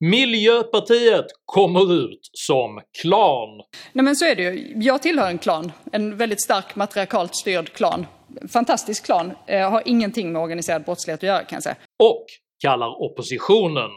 Miljöpartiet 0.00 1.26
kommer 1.44 1.92
ut 1.92 2.20
som 2.32 2.80
klan. 3.02 3.48
Nej 3.92 4.04
men 4.04 4.16
så 4.16 4.24
är 4.24 4.34
det 4.34 4.42
ju. 4.42 4.72
Jag 4.76 5.02
tillhör 5.02 5.28
en 5.28 5.38
klan, 5.38 5.72
en 5.92 6.16
väldigt 6.16 6.42
stark 6.42 6.76
matriarkalt 6.76 7.36
styrd 7.36 7.72
klan. 7.72 8.06
Fantastisk 8.52 9.04
klan, 9.04 9.32
eh, 9.46 9.70
har 9.70 9.82
ingenting 9.86 10.32
med 10.32 10.42
organiserad 10.42 10.84
brottslighet 10.84 11.18
att 11.18 11.26
göra 11.26 11.44
kan 11.44 11.56
jag 11.56 11.62
säga. 11.62 11.76
Och 12.02 12.24
kallar 12.62 13.02
oppositionen 13.02 13.90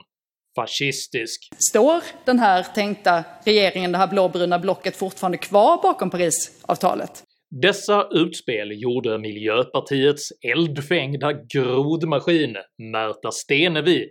fascistisk. 0.56 1.50
Står 1.72 2.02
den 2.26 2.40
här 2.40 2.64
tänkta 2.76 3.24
regeringen, 3.44 3.92
det 3.92 3.98
här 3.98 4.08
blåbruna 4.08 4.60
blocket 4.60 4.96
fortfarande 4.96 5.38
kvar 5.38 5.82
bakom 5.82 6.10
Parisavtalet? 6.10 7.24
Dessa 7.62 8.08
utspel 8.12 8.82
gjorde 8.82 9.18
Miljöpartiets 9.18 10.30
eldfängda 10.54 11.34
grodmaskin 11.34 12.56
Märta 12.92 13.32
Stenevi 13.32 14.06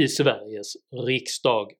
i 0.00 0.08
Sveriges 0.08 0.72
riksdag. 1.06 1.72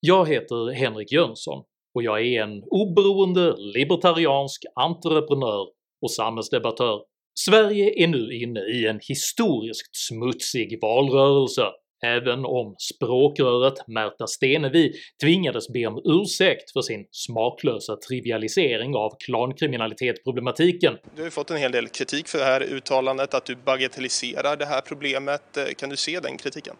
Jag 0.00 0.28
heter 0.28 0.72
Henrik 0.72 1.12
Jönsson 1.12 1.64
och 1.94 2.02
jag 2.02 2.26
är 2.26 2.42
en 2.42 2.62
oberoende 2.66 3.56
libertariansk 3.56 4.62
entreprenör 4.74 5.66
och 6.02 6.10
samhällsdebattör. 6.10 7.00
Sverige 7.38 8.04
är 8.04 8.08
nu 8.08 8.34
inne 8.34 8.60
i 8.60 8.86
en 8.86 9.00
historiskt 9.08 9.96
smutsig 9.96 10.78
valrörelse 10.82 11.62
även 12.04 12.44
om 12.44 12.74
språkröret 12.78 13.88
Märta 13.88 14.26
Stenevi 14.26 14.92
tvingades 15.22 15.68
be 15.68 15.86
om 15.86 16.02
ursäkt 16.04 16.72
för 16.72 16.82
sin 16.82 17.06
smaklösa 17.10 17.96
trivialisering 17.96 18.96
av 18.96 19.16
klankriminalitetsproblematiken. 19.24 20.98
Du 21.14 21.20
har 21.20 21.26
ju 21.26 21.30
fått 21.30 21.50
en 21.50 21.56
hel 21.56 21.72
del 21.72 21.88
kritik 21.88 22.28
för 22.28 22.38
det 22.38 22.44
här 22.44 22.62
uttalandet, 22.62 23.34
att 23.34 23.44
du 23.44 23.56
bagatelliserar 23.56 24.56
det 24.56 24.66
här 24.66 24.80
problemet. 24.80 25.58
Kan 25.76 25.90
du 25.90 25.96
se 25.96 26.20
den 26.20 26.36
kritiken? 26.36 26.76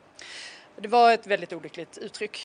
Det 0.76 0.88
var 0.88 1.14
ett 1.14 1.26
väldigt 1.26 1.52
olyckligt 1.52 1.98
uttryck. 1.98 2.42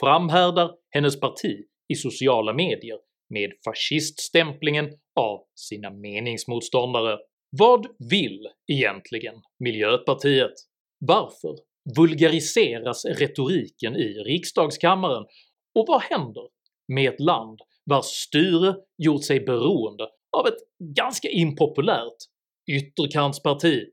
Framhärdar 0.00 0.70
hennes 0.90 1.20
parti 1.20 1.64
i 1.88 1.94
sociala 1.94 2.52
medier 2.52 2.98
med 3.28 3.52
fasciststämplingen 3.64 4.90
av 5.20 5.44
sina 5.54 5.90
meningsmotståndare. 5.90 7.18
Vad 7.50 7.86
vill 8.10 8.48
egentligen 8.72 9.34
Miljöpartiet? 9.58 10.52
Varför 10.98 11.56
vulgariseras 11.96 13.04
retoriken 13.04 13.96
i 13.96 14.08
riksdagskammaren 14.08 15.24
och 15.74 15.84
vad 15.88 16.02
händer 16.02 16.48
med 16.88 17.12
ett 17.14 17.20
land 17.20 17.58
vars 17.84 18.04
styre 18.04 18.76
gjort 18.98 19.24
sig 19.24 19.40
beroende 19.40 20.04
av 20.36 20.46
ett 20.46 20.58
ganska 20.96 21.28
impopulärt 21.28 22.16
ytterkantsparti? 22.70 23.84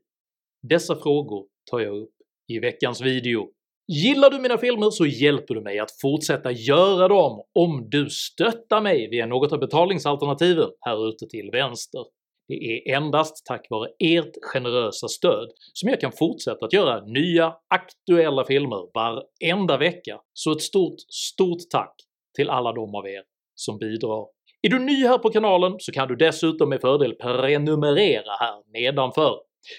Dessa 0.62 0.96
frågor 0.96 1.46
tar 1.70 1.80
jag 1.80 1.96
upp 1.96 2.14
i 2.48 2.58
veckans 2.58 3.00
video. 3.00 3.48
Gillar 3.92 4.30
du 4.30 4.38
mina 4.38 4.58
filmer 4.58 4.90
så 4.90 5.06
hjälper 5.06 5.54
du 5.54 5.60
mig 5.60 5.78
att 5.78 6.00
fortsätta 6.00 6.52
göra 6.52 7.08
dem 7.08 7.42
om 7.54 7.90
du 7.90 8.10
stöttar 8.10 8.80
mig 8.80 9.08
via 9.10 9.26
något 9.26 9.52
av 9.52 9.58
betalningsalternativen 9.58 10.68
här 10.80 11.08
ute 11.08 11.26
till 11.26 11.50
vänster. 11.52 12.00
Det 12.48 12.54
är 12.54 12.96
endast 12.96 13.46
tack 13.46 13.66
vare 13.70 13.88
ert 13.98 14.32
generösa 14.42 15.08
stöd 15.08 15.48
som 15.72 15.88
jag 15.88 16.00
kan 16.00 16.12
fortsätta 16.12 16.66
att 16.66 16.72
göra 16.72 17.04
nya 17.06 17.54
aktuella 17.74 18.44
filmer 18.44 18.88
varenda 18.94 19.76
vecka, 19.76 20.20
så 20.32 20.52
ett 20.52 20.62
stort, 20.62 21.00
stort 21.08 21.70
tack 21.70 21.94
till 22.36 22.50
alla 22.50 22.72
de 22.72 22.94
av 22.94 23.06
er 23.06 23.22
som 23.54 23.78
bidrar. 23.78 24.26
Är 24.62 24.70
du 24.70 24.78
ny 24.78 25.06
här 25.06 25.18
på 25.18 25.30
kanalen 25.30 25.74
så 25.78 25.92
kan 25.92 26.08
du 26.08 26.16
dessutom 26.16 26.68
med 26.68 26.80
fördel 26.80 27.14
prenumerera 27.14 28.32
här 28.40 28.72
nedanför. 28.72 29.34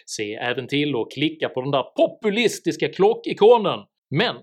Se 0.06 0.34
även 0.34 0.68
till 0.68 0.96
att 0.96 1.12
klicka 1.12 1.50
på 1.50 1.62
den 1.62 1.72
där 1.72 1.84
populistiska 1.84 2.90
klockikonen, 2.90 3.80
men 4.12 4.36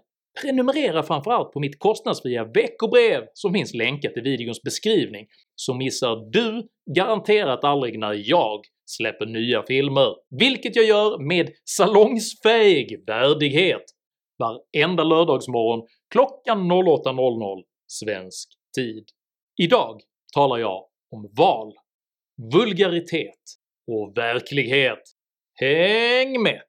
prenumerera 0.42 1.02
framförallt 1.02 1.52
på 1.52 1.60
mitt 1.60 1.78
kostnadsfria 1.78 2.44
veckobrev 2.44 3.24
som 3.34 3.52
finns 3.52 3.74
länkat 3.74 4.16
i 4.16 4.20
videons 4.20 4.62
beskrivning, 4.62 5.26
så 5.54 5.74
missar 5.74 6.30
du 6.32 6.68
garanterat 6.94 7.64
aldrig 7.64 7.98
när 7.98 8.30
jag 8.30 8.60
släpper 8.86 9.26
nya 9.26 9.62
filmer, 9.62 10.14
vilket 10.40 10.76
jag 10.76 10.84
gör 10.84 11.18
med 11.18 11.50
salongsfähig 11.64 13.04
värdighet 13.06 13.84
varenda 14.38 15.04
lördagsmorgon 15.04 15.86
klockan 16.12 16.72
08.00 16.72 17.62
svensk 17.86 18.48
tid. 18.74 19.04
Idag 19.62 20.00
talar 20.34 20.58
jag 20.58 20.84
om 21.10 21.30
val, 21.36 21.72
vulgaritet 22.52 23.40
och 23.86 24.12
verklighet. 24.16 25.02
Häng 25.60 26.42
med! 26.42 26.62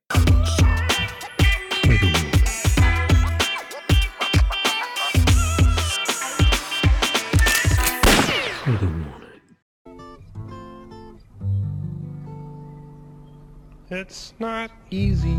It's 14.00 14.34
not 14.38 14.72
easy 14.90 15.38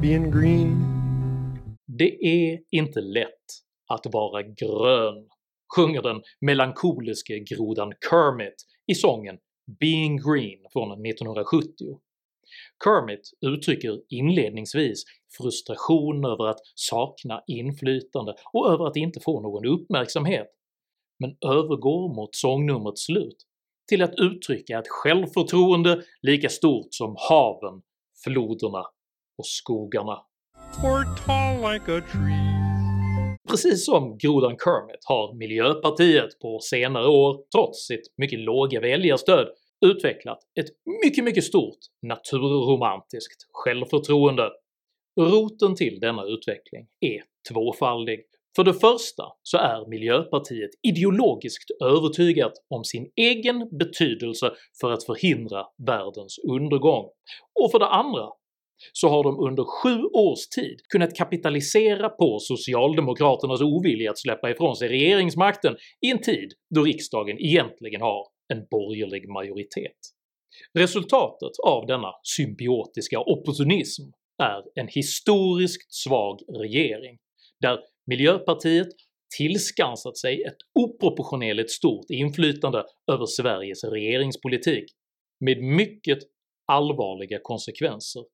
being 0.00 0.30
green. 0.30 0.84
Det 1.86 2.24
är 2.26 2.60
inte 2.70 3.00
lätt 3.00 3.46
att 3.88 4.06
vara 4.12 4.42
grön, 4.42 5.28
sjunger 5.76 6.02
den 6.02 6.22
melankoliske 6.40 7.38
grodan 7.38 7.92
Kermit 8.10 8.54
i 8.86 8.94
sången 8.94 9.38
“Being 9.80 10.16
Green” 10.16 10.58
från 10.72 11.06
1970. 11.06 12.00
Kermit 12.84 13.30
uttrycker 13.40 14.00
inledningsvis 14.08 15.04
frustration 15.36 16.24
över 16.24 16.46
att 16.46 16.60
sakna 16.74 17.42
inflytande 17.46 18.34
och 18.52 18.72
över 18.72 18.86
att 18.86 18.96
inte 18.96 19.20
få 19.20 19.40
någon 19.40 19.66
uppmärksamhet, 19.66 20.48
men 21.18 21.36
övergår 21.54 22.14
mot 22.14 22.34
sångnumrets 22.34 23.04
slut 23.04 23.46
till 23.88 24.02
att 24.02 24.14
uttrycka 24.18 24.78
ett 24.78 24.88
självförtroende 24.88 26.02
lika 26.22 26.48
stort 26.48 26.88
som 26.90 27.16
haven, 27.28 27.82
floderna 28.24 28.84
och 29.38 29.46
skogarna. 29.46 30.18
Precis 33.48 33.84
som 33.86 34.18
grodan 34.18 34.56
Kermit 34.64 35.04
har 35.04 35.34
Miljöpartiet 35.34 36.38
på 36.42 36.58
senare 36.60 37.06
år, 37.06 37.44
trots 37.54 37.86
sitt 37.86 38.14
mycket 38.16 38.38
låga 38.38 38.80
väljarstöd, 38.80 39.48
utvecklat 39.86 40.38
ett 40.60 40.66
mycket 41.04 41.24
mycket 41.24 41.44
stort 41.44 41.78
naturromantiskt 42.02 43.42
självförtroende. 43.52 44.50
Roten 45.20 45.74
till 45.76 46.00
denna 46.00 46.24
utveckling 46.24 46.86
är 47.00 47.22
tvåfaldig. 47.52 48.20
För 48.56 48.64
det 48.64 48.74
första 48.74 49.24
så 49.42 49.58
är 49.58 49.88
Miljöpartiet 49.88 50.70
ideologiskt 50.82 51.70
övertygat 51.84 52.52
om 52.68 52.84
sin 52.84 53.10
egen 53.16 53.68
betydelse 53.78 54.52
för 54.80 54.92
att 54.92 55.04
förhindra 55.04 55.66
världens 55.86 56.38
undergång, 56.38 57.04
och 57.60 57.70
för 57.70 57.78
det 57.78 57.88
andra 57.88 58.28
så 58.92 59.08
har 59.08 59.24
de 59.24 59.38
under 59.38 59.64
sju 59.64 60.02
års 60.02 60.48
tid 60.48 60.76
kunnat 60.88 61.16
kapitalisera 61.16 62.08
på 62.08 62.38
socialdemokraternas 62.38 63.60
ovilja 63.60 64.10
att 64.10 64.18
släppa 64.18 64.50
ifrån 64.50 64.76
sig 64.76 64.88
regeringsmakten 64.88 65.76
i 66.06 66.10
en 66.10 66.22
tid 66.22 66.52
då 66.74 66.82
riksdagen 66.82 67.38
egentligen 67.38 68.00
har 68.00 68.26
en 68.52 68.66
borgerlig 68.70 69.28
majoritet. 69.28 69.98
Resultatet 70.78 71.52
av 71.66 71.86
denna 71.86 72.12
symbiotiska 72.22 73.20
opportunism 73.20 74.02
är 74.42 74.62
en 74.80 74.88
historiskt 74.88 75.94
svag 75.94 76.40
regering, 76.48 77.18
där 77.60 77.78
Miljöpartiet 78.06 78.88
tillskansat 79.36 80.16
sig 80.16 80.42
ett 80.42 80.56
oproportionerligt 80.74 81.70
stort 81.70 82.10
inflytande 82.10 82.84
över 83.12 83.26
Sveriges 83.26 83.84
regeringspolitik 83.84 84.84
med 85.40 85.62
mycket 85.62 86.18
allvarliga 86.66 87.38
konsekvenser 87.42 88.24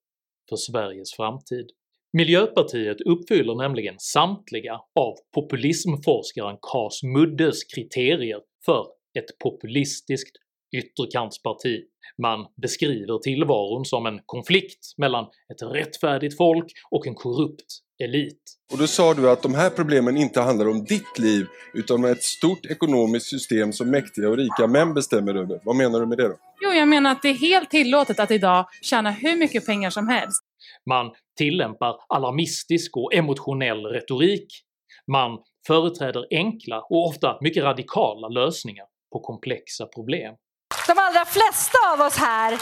för 0.49 0.57
Sveriges 0.57 1.13
framtid. 1.17 1.67
Miljöpartiet 2.13 3.01
uppfyller 3.01 3.55
nämligen 3.55 3.95
samtliga 3.99 4.81
av 5.01 5.15
populismforskaren 5.35 6.57
Cas 6.73 7.03
Muddes 7.03 7.65
kriterier 7.65 8.41
för 8.65 8.87
ett 9.19 9.39
populistiskt 9.39 10.37
ytterkantsparti. 10.77 11.85
Man 12.19 12.47
beskriver 12.63 13.19
tillvaron 13.19 13.85
som 13.85 14.07
en 14.07 14.21
konflikt 14.27 14.95
mellan 14.97 15.25
ett 15.25 15.63
rättfärdigt 15.63 16.37
folk 16.37 16.73
och 16.91 17.07
en 17.07 17.15
korrupt 17.15 17.67
elit. 18.05 18.39
Och 18.73 18.79
då 18.79 18.87
sa 18.87 19.15
du 19.15 19.31
att 19.31 19.43
de 19.43 19.55
här 19.55 19.71
problemen 19.71 20.17
inte 20.17 20.41
handlar 20.41 20.69
om 20.69 20.85
ditt 20.85 21.19
liv 21.19 21.47
utan 21.75 21.97
om 21.97 22.05
ett 22.05 22.23
stort 22.23 22.67
ekonomiskt 22.67 23.27
system 23.27 23.73
som 23.73 23.91
mäktiga 23.91 24.29
och 24.29 24.37
rika 24.37 24.67
män 24.67 24.95
bestämmer 24.95 25.35
över. 25.35 25.61
Vad 25.65 25.77
menar 25.77 26.01
du 26.01 26.07
med 26.07 26.19
det 26.19 26.29
då? 26.29 26.37
Jo, 26.61 26.71
jag 26.71 26.89
menar 26.89 27.13
att 27.13 27.23
det 27.23 27.29
är 27.29 27.35
helt 27.35 27.71
tillåtet 27.71 28.21
att 28.21 28.31
idag 28.31 28.67
tjäna 28.83 29.11
hur 29.11 29.37
mycket 29.37 29.67
pengar 29.67 29.91
som 29.91 30.09
helst. 30.09 30.43
Man 30.87 31.11
tillämpar 31.39 31.97
alarmistisk 32.09 32.97
och 32.97 33.15
emotionell 33.15 33.87
retorik, 33.87 34.47
man 35.13 35.39
företräder 35.67 36.27
enkla 36.31 36.81
och 36.81 37.07
ofta 37.07 37.39
mycket 37.41 37.65
radikala 37.65 38.29
lösningar 38.29 38.85
på 39.13 39.21
komplexa 39.21 39.87
problem. 39.87 40.35
De 40.87 40.95
allra 40.97 41.25
flesta 41.25 41.79
av 41.93 42.07
oss 42.07 42.17
här 42.17 42.59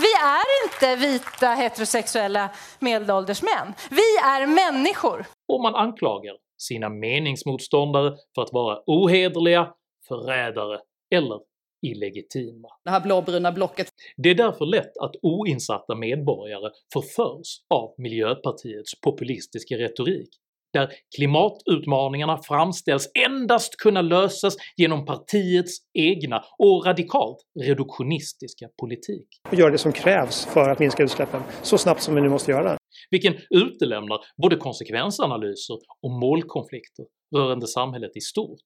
vi 0.00 0.12
är 0.36 0.46
inte 0.64 1.06
vita 1.06 1.46
heterosexuella 1.46 2.50
medelålders 2.78 3.42
män. 3.42 3.74
Vi 3.90 4.16
är 4.24 4.46
människor. 4.46 5.26
Och 5.48 5.60
man 5.62 5.74
anklagar 5.74 6.36
sina 6.58 6.88
meningsmotståndare 6.88 8.16
för 8.34 8.42
att 8.42 8.52
vara 8.52 8.82
ohederliga, 8.86 9.72
förrädare 10.08 10.80
eller 11.14 11.40
illegitima. 11.86 12.68
Det 12.84 12.90
här 12.90 13.00
blåbruna 13.00 13.52
blocket. 13.52 13.88
Det 14.16 14.30
är 14.30 14.34
därför 14.34 14.66
lätt 14.66 14.96
att 15.00 15.14
oinsatta 15.22 15.94
medborgare 15.94 16.70
förförs 16.92 17.48
av 17.74 17.94
Miljöpartiets 17.98 19.00
populistiska 19.00 19.74
retorik, 19.74 20.28
där 20.72 20.92
klimatutmaningarna 21.16 22.38
framställs 22.42 23.10
endast 23.26 23.76
kunna 23.76 24.02
lösas 24.02 24.56
genom 24.76 25.04
partiets 25.04 25.76
egna 25.98 26.44
och 26.58 26.86
radikalt 26.86 27.38
reduktionistiska 27.60 28.68
politik. 28.80 29.26
Och 29.48 29.54
göra 29.54 29.70
det 29.70 29.78
som 29.78 29.92
krävs 29.92 30.46
för 30.46 30.70
att 30.70 30.78
minska 30.78 31.02
utsläppen 31.02 31.42
så 31.62 31.78
snabbt 31.78 32.02
som 32.02 32.14
vi 32.14 32.20
nu 32.20 32.28
måste 32.28 32.50
göra. 32.50 32.76
Vilken 33.10 33.34
utelämnar 33.50 34.20
både 34.42 34.56
konsekvensanalyser 34.56 35.76
och 36.02 36.10
målkonflikter 36.10 37.04
rörande 37.36 37.66
samhället 37.66 38.16
i 38.16 38.20
stort. 38.20 38.64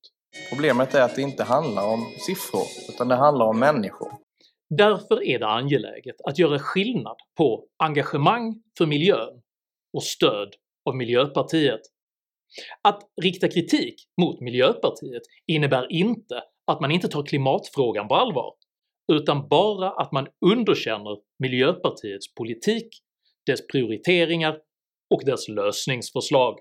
Problemet 0.50 0.95
är 0.95 1.03
att 1.03 1.17
det 1.17 1.23
inte 1.23 1.45
handlar 1.45 1.93
om 1.93 2.07
siffror, 2.27 2.67
utan 2.89 3.09
det 3.09 3.15
handlar 3.15 3.47
om 3.47 3.59
människor. 3.59 4.12
Därför 4.71 5.25
är 5.25 5.39
det 5.39 5.47
angeläget 5.47 6.17
att 6.25 6.39
göra 6.39 6.59
skillnad 6.59 7.17
på 7.39 7.65
engagemang 7.77 8.62
för 8.79 8.87
miljön 8.87 9.43
och 9.93 10.03
stöd 10.03 10.55
av 10.89 10.97
Miljöpartiet. 10.97 11.81
Att 12.83 13.01
rikta 13.23 13.49
kritik 13.49 13.95
mot 14.21 14.41
Miljöpartiet 14.41 15.23
innebär 15.47 15.93
inte 15.93 16.43
att 16.67 16.81
man 16.81 16.91
inte 16.91 17.09
tar 17.09 17.23
klimatfrågan 17.23 18.09
på 18.09 18.15
allvar, 18.15 18.53
utan 19.12 19.49
bara 19.49 19.91
att 19.91 20.12
man 20.12 20.27
underkänner 20.47 21.19
Miljöpartiets 21.39 22.35
politik, 22.35 22.89
dess 23.47 23.67
prioriteringar 23.67 24.59
och 25.15 25.25
dess 25.25 25.49
lösningsförslag. 25.49 26.59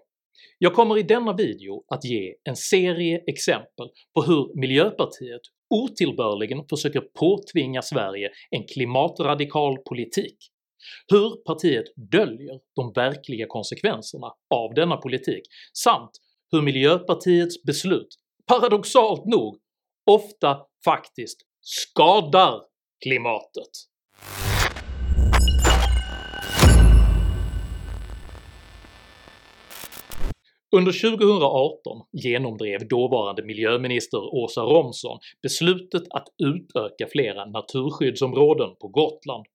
Jag 0.57 0.73
kommer 0.73 0.97
i 0.97 1.03
denna 1.03 1.33
video 1.33 1.83
att 1.87 2.05
ge 2.05 2.35
en 2.43 2.55
serie 2.55 3.23
exempel 3.27 3.87
på 4.15 4.21
hur 4.21 4.59
Miljöpartiet 4.59 5.41
otillbörligen 5.69 6.63
försöker 6.69 7.01
påtvinga 7.01 7.81
Sverige 7.81 8.29
en 8.49 8.63
klimatradikal 8.67 9.77
politik, 9.77 10.37
hur 11.07 11.43
partiet 11.43 11.85
döljer 12.11 12.59
de 12.75 12.93
verkliga 12.93 13.45
konsekvenserna 13.47 14.33
av 14.55 14.73
denna 14.73 14.97
politik, 14.97 15.43
samt 15.73 16.11
hur 16.51 16.61
Miljöpartiets 16.61 17.63
beslut, 17.63 18.07
paradoxalt 18.47 19.25
nog, 19.25 19.57
ofta 20.11 20.57
faktiskt 20.85 21.41
skadar 21.61 22.61
klimatet. 23.03 23.69
Under 30.75 30.91
2018 30.91 32.01
genomdrev 32.11 32.87
dåvarande 32.87 33.43
miljöminister 33.43 34.35
Åsa 34.35 34.61
Romson 34.61 35.19
beslutet 35.41 36.03
att 36.09 36.27
utöka 36.43 37.07
flera 37.11 37.45
naturskyddsområden 37.45 38.75
på 38.81 38.87
Gotland, 38.87 39.45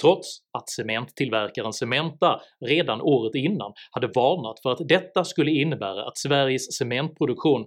trots 0.00 0.38
att 0.58 0.70
cementtillverkaren 0.70 1.72
Cementa 1.72 2.40
redan 2.60 3.00
året 3.00 3.34
innan 3.34 3.72
hade 3.90 4.06
varnat 4.06 4.60
för 4.62 4.72
att 4.72 4.88
detta 4.88 5.24
skulle 5.24 5.50
innebära 5.50 6.08
att 6.08 6.18
Sveriges 6.18 6.76
cementproduktion 6.76 7.66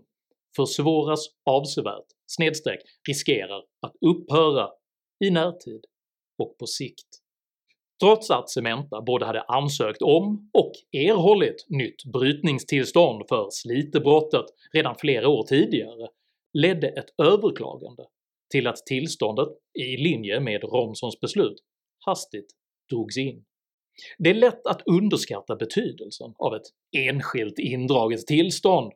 försvåras 0.56 1.19
avsevärt 1.45 2.06
snedstreck 2.27 2.80
riskerar 3.07 3.63
att 3.81 3.94
upphöra 4.06 4.69
i 5.25 5.30
närtid 5.30 5.85
och 6.38 6.57
på 6.57 6.68
sikt. 6.68 7.07
Trots 8.00 8.31
att 8.31 8.50
Cementa 8.50 9.01
både 9.01 9.25
hade 9.25 9.41
ansökt 9.41 10.01
om 10.01 10.50
och 10.53 10.71
erhållit 10.91 11.65
nytt 11.69 12.06
brytningstillstånd 12.13 13.24
för 13.30 13.47
Slitebrottet 13.51 14.45
redan 14.74 14.95
flera 14.95 15.30
år 15.30 15.44
tidigare 15.44 16.07
ledde 16.53 16.88
ett 16.88 17.19
överklagande 17.21 18.03
till 18.51 18.68
att 18.68 18.77
tillståndet, 18.77 19.47
i 19.80 19.97
linje 19.97 20.39
med 20.39 20.63
Romsons 20.63 21.19
beslut, 21.19 21.56
hastigt 22.05 22.51
drogs 22.89 23.17
in. 23.17 23.45
Det 24.17 24.29
är 24.29 24.33
lätt 24.33 24.67
att 24.67 24.81
underskatta 24.85 25.55
betydelsen 25.55 26.33
av 26.38 26.55
ett 26.55 26.67
enskilt 26.97 27.59
indraget 27.59 28.27
tillstånd, 28.27 28.94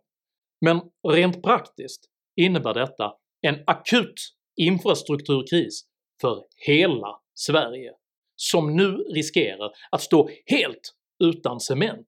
men 0.61 0.81
rent 1.07 1.43
praktiskt 1.43 2.09
innebär 2.35 2.73
detta 2.73 3.13
en 3.41 3.63
akut 3.67 4.13
infrastrukturkris 4.55 5.83
för 6.21 6.43
hela 6.55 7.19
Sverige 7.33 7.91
som 8.35 8.75
nu 8.75 8.91
riskerar 8.91 9.71
att 9.91 10.01
stå 10.01 10.29
helt 10.45 10.93
utan 11.23 11.59
cement 11.59 12.07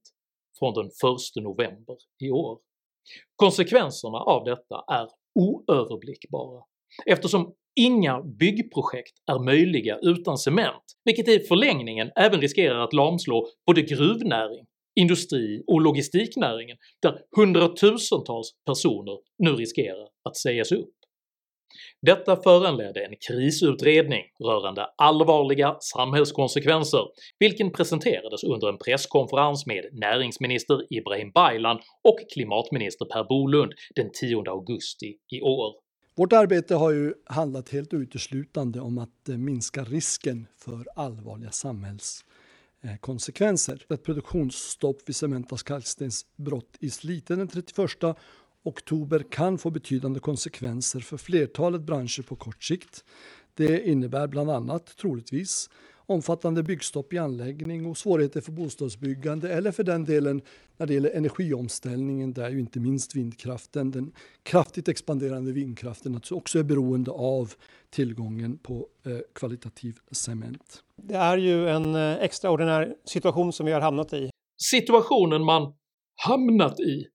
från 0.60 0.74
den 0.74 0.86
1 0.86 0.92
november 1.44 1.98
i 2.19 2.31
år. 2.31 2.60
Konsekvenserna 3.36 4.18
av 4.18 4.44
detta 4.44 4.84
är 4.88 5.07
oöverblickbara 5.40 6.63
eftersom 7.06 7.54
inga 7.75 8.21
byggprojekt 8.21 9.13
är 9.31 9.45
möjliga 9.45 9.98
utan 10.01 10.38
cement, 10.38 10.83
vilket 11.06 11.27
i 11.27 11.39
förlängningen 11.39 12.12
även 12.16 12.42
riskerar 12.42 12.80
att 12.80 12.94
lamslå 12.94 13.48
både 13.66 13.81
gruvnäring, 13.81 14.66
industri 15.00 15.63
och 15.68 15.81
logistiknäringen 15.81 16.77
där 17.01 17.18
hundratusentals 17.36 18.51
personer 18.66 19.18
nu 19.44 19.51
riskerar 19.56 20.07
att 20.30 20.38
sägas 20.38 20.71
upp. 20.71 20.94
Detta 22.01 22.36
föranledde 22.36 23.06
en 23.06 23.16
krisutredning 23.27 24.24
rörande 24.44 24.88
allvarliga 24.98 25.77
samhällskonsekvenser, 25.80 27.06
vilken 27.39 27.71
presenterades 27.71 28.44
under 28.44 28.69
en 28.69 28.77
presskonferens 28.77 29.66
med 29.66 29.86
näringsminister 29.92 30.94
Ibrahim 30.94 31.31
Baylan 31.31 31.80
och 32.04 32.19
klimatminister 32.33 33.06
Per 33.06 33.24
Bolund 33.24 33.74
den 33.95 34.10
10 34.13 34.44
augusti 34.48 35.18
i 35.31 35.42
år. 35.42 35.89
Vårt 36.19 36.33
arbete 36.33 36.75
har 36.75 36.92
ju 36.92 37.13
handlat 37.25 37.69
helt 37.69 37.94
uteslutande 37.94 38.80
om 38.80 38.98
att 38.98 39.30
eh, 39.30 39.38
minska 39.38 39.83
risken 39.83 40.48
för 40.57 40.88
allvarliga 40.95 41.51
samhällskonsekvenser. 41.51 43.86
Ett 43.89 44.04
produktionsstopp 44.04 45.01
vid 45.06 45.16
Cementas 45.16 45.63
kalkstensbrott 45.63 46.77
i 46.80 46.89
Slite 46.89 47.36
den 47.36 47.48
31 47.48 47.89
oktober 48.63 49.25
kan 49.31 49.57
få 49.57 49.69
betydande 49.69 50.19
konsekvenser 50.19 51.00
för 51.00 51.18
flertalet 51.18 51.81
branscher 51.81 52.21
på 52.21 52.36
kort 52.36 52.63
sikt. 52.63 53.04
Det 53.54 53.88
innebär 53.88 54.27
bland 54.27 54.51
annat, 54.51 54.98
troligtvis, 54.98 55.69
omfattande 56.10 56.64
byggstopp 56.64 57.14
i 57.14 57.18
anläggning 57.18 57.86
och 57.86 57.98
svårigheter 57.98 58.42
för 58.42 58.52
bostadsbyggande 58.52 59.54
eller 59.54 59.72
för 59.72 59.84
den 59.84 60.06
delen 60.06 60.42
när 60.78 60.88
det 60.88 60.94
gäller 60.94 61.10
energiomställningen 61.10 62.34
där 62.34 62.50
ju 62.50 62.60
inte 62.60 62.80
minst 62.80 63.16
vindkraften, 63.16 63.92
den 63.92 64.12
kraftigt 64.44 64.88
expanderande 64.88 65.52
vindkraften 65.52 66.22
också 66.31 66.60
är 66.60 66.64
beroende 66.64 67.12
av 67.12 67.54
tillgången 67.90 68.57
på 68.57 68.88
eh, 69.06 69.18
kvalitativ 69.36 69.98
cement. 70.12 70.83
Det 70.95 71.16
är 71.16 71.38
ju 71.38 71.69
en 71.69 71.95
eh, 71.95 72.24
extraordinär 72.24 72.95
situation 73.06 73.54
som 73.54 73.66
vi 73.66 73.72
har 73.72 73.81
hamnat 73.81 74.14
i. 74.14 74.30
Situationen 74.62 75.45
man 75.45 75.74
hamnat 76.28 76.80
i 76.80 77.07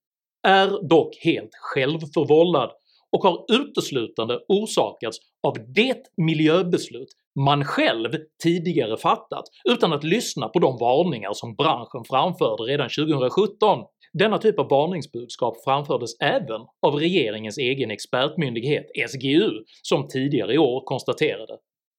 är 0.47 0.89
dock 0.89 1.17
helt 1.17 1.51
självförvållad 1.53 2.71
och 3.11 3.23
har 3.23 3.45
uteslutande 3.53 4.39
orsakats 4.49 5.19
av 5.43 5.57
det 5.75 6.03
miljöbeslut 6.17 7.09
man 7.41 7.65
själv 7.65 8.13
tidigare 8.43 8.97
fattat 8.97 9.45
utan 9.69 9.93
att 9.93 10.05
lyssna 10.05 10.49
på 10.49 10.59
de 10.59 10.79
varningar 10.79 11.33
som 11.33 11.55
branschen 11.55 12.05
framförde 12.09 12.63
redan 12.63 12.89
2017. 12.89 13.85
Denna 14.13 14.39
typ 14.39 14.59
av 14.59 14.69
varningsbudskap 14.69 15.65
framfördes 15.65 16.11
även 16.21 16.61
av 16.87 16.95
regeringens 16.95 17.59
egen 17.59 17.91
expertmyndighet 17.91 18.87
SGU 19.09 19.51
som 19.83 20.09
tidigare 20.09 20.55
i 20.55 20.59
år 20.59 20.85
konstaterade 20.85 21.59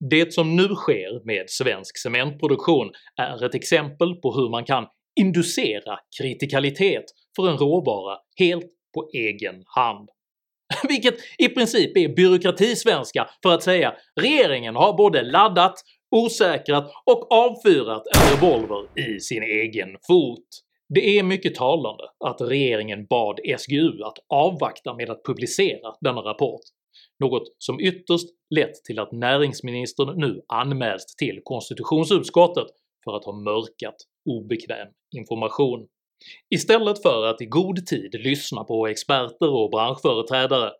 “Det 0.10 0.34
som 0.34 0.56
nu 0.56 0.68
sker 0.68 1.25
med 1.25 1.50
svensk 1.50 1.98
cementproduktion 1.98 2.92
är 3.22 3.46
ett 3.46 3.56
exempel 3.56 4.15
på 4.15 4.32
hur 4.32 4.50
man 4.50 4.65
kan 4.65 4.86
inducera 5.20 6.00
kritikalitet 6.20 7.06
för 7.36 7.50
en 7.50 7.58
råvara 7.58 8.18
helt 8.39 8.65
på 8.94 9.10
egen 9.13 9.63
hand. 9.65 10.10
Vilket 10.88 11.15
i 11.38 11.50
princip 11.50 11.98
är 11.98 12.15
byråkratisvenska 12.15 13.29
för 13.43 13.53
att 13.53 13.63
säga 13.63 13.93
“regeringen 14.22 14.75
har 14.75 14.98
både 14.98 15.22
laddat, 15.22 15.74
osäkrat 16.15 16.91
och 17.05 17.31
avfyrat 17.31 18.03
en 18.15 18.36
revolver 18.36 19.00
i 19.00 19.19
sin 19.19 19.43
egen 19.43 19.89
fot”. 20.07 20.48
Det 20.89 21.19
är 21.19 21.24
mycket 21.24 21.55
talande 21.55 22.03
att 22.25 22.41
regeringen 22.41 23.05
bad 23.05 23.39
SGU 23.57 24.03
att 24.03 24.17
avvakta 24.29 24.93
med 24.93 25.10
att 25.10 25.24
publicera 25.24 25.95
denna 26.01 26.22
rapport, 26.22 26.62
något 27.19 27.43
som 27.57 27.79
ytterst 27.79 28.27
lett 28.55 28.75
till 28.84 29.00
att 29.00 29.12
näringsministern 29.12 30.19
nu 30.19 30.41
anmäls 30.48 31.15
till 31.15 31.41
konstitutionsutskottet 31.43 32.67
för 33.03 33.15
att 33.15 33.25
ha 33.25 33.34
mörkat 33.34 33.95
obekväm 34.29 34.88
information. 35.15 35.88
Istället 36.50 37.01
för 37.01 37.25
att 37.25 37.41
i 37.41 37.45
god 37.45 37.86
tid 37.86 38.15
lyssna 38.19 38.63
på 38.63 38.88
experter 38.88 39.50
och 39.50 39.69
branschföreträdare 39.69 40.72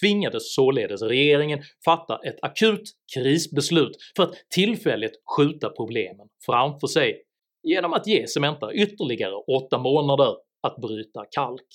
tvingades 0.00 0.54
således 0.54 1.02
regeringen 1.02 1.62
fatta 1.84 2.18
ett 2.24 2.38
akut 2.42 2.82
krisbeslut 3.14 3.96
för 4.16 4.22
att 4.22 4.34
tillfälligt 4.54 5.12
skjuta 5.36 5.70
problemen 5.70 6.28
framför 6.46 6.86
sig 6.86 7.22
genom 7.62 7.92
att 7.92 8.06
ge 8.06 8.26
Cementa 8.26 8.72
ytterligare 8.72 9.34
8 9.34 9.78
månader 9.78 10.36
att 10.62 10.76
bryta 10.76 11.24
kalk. 11.30 11.66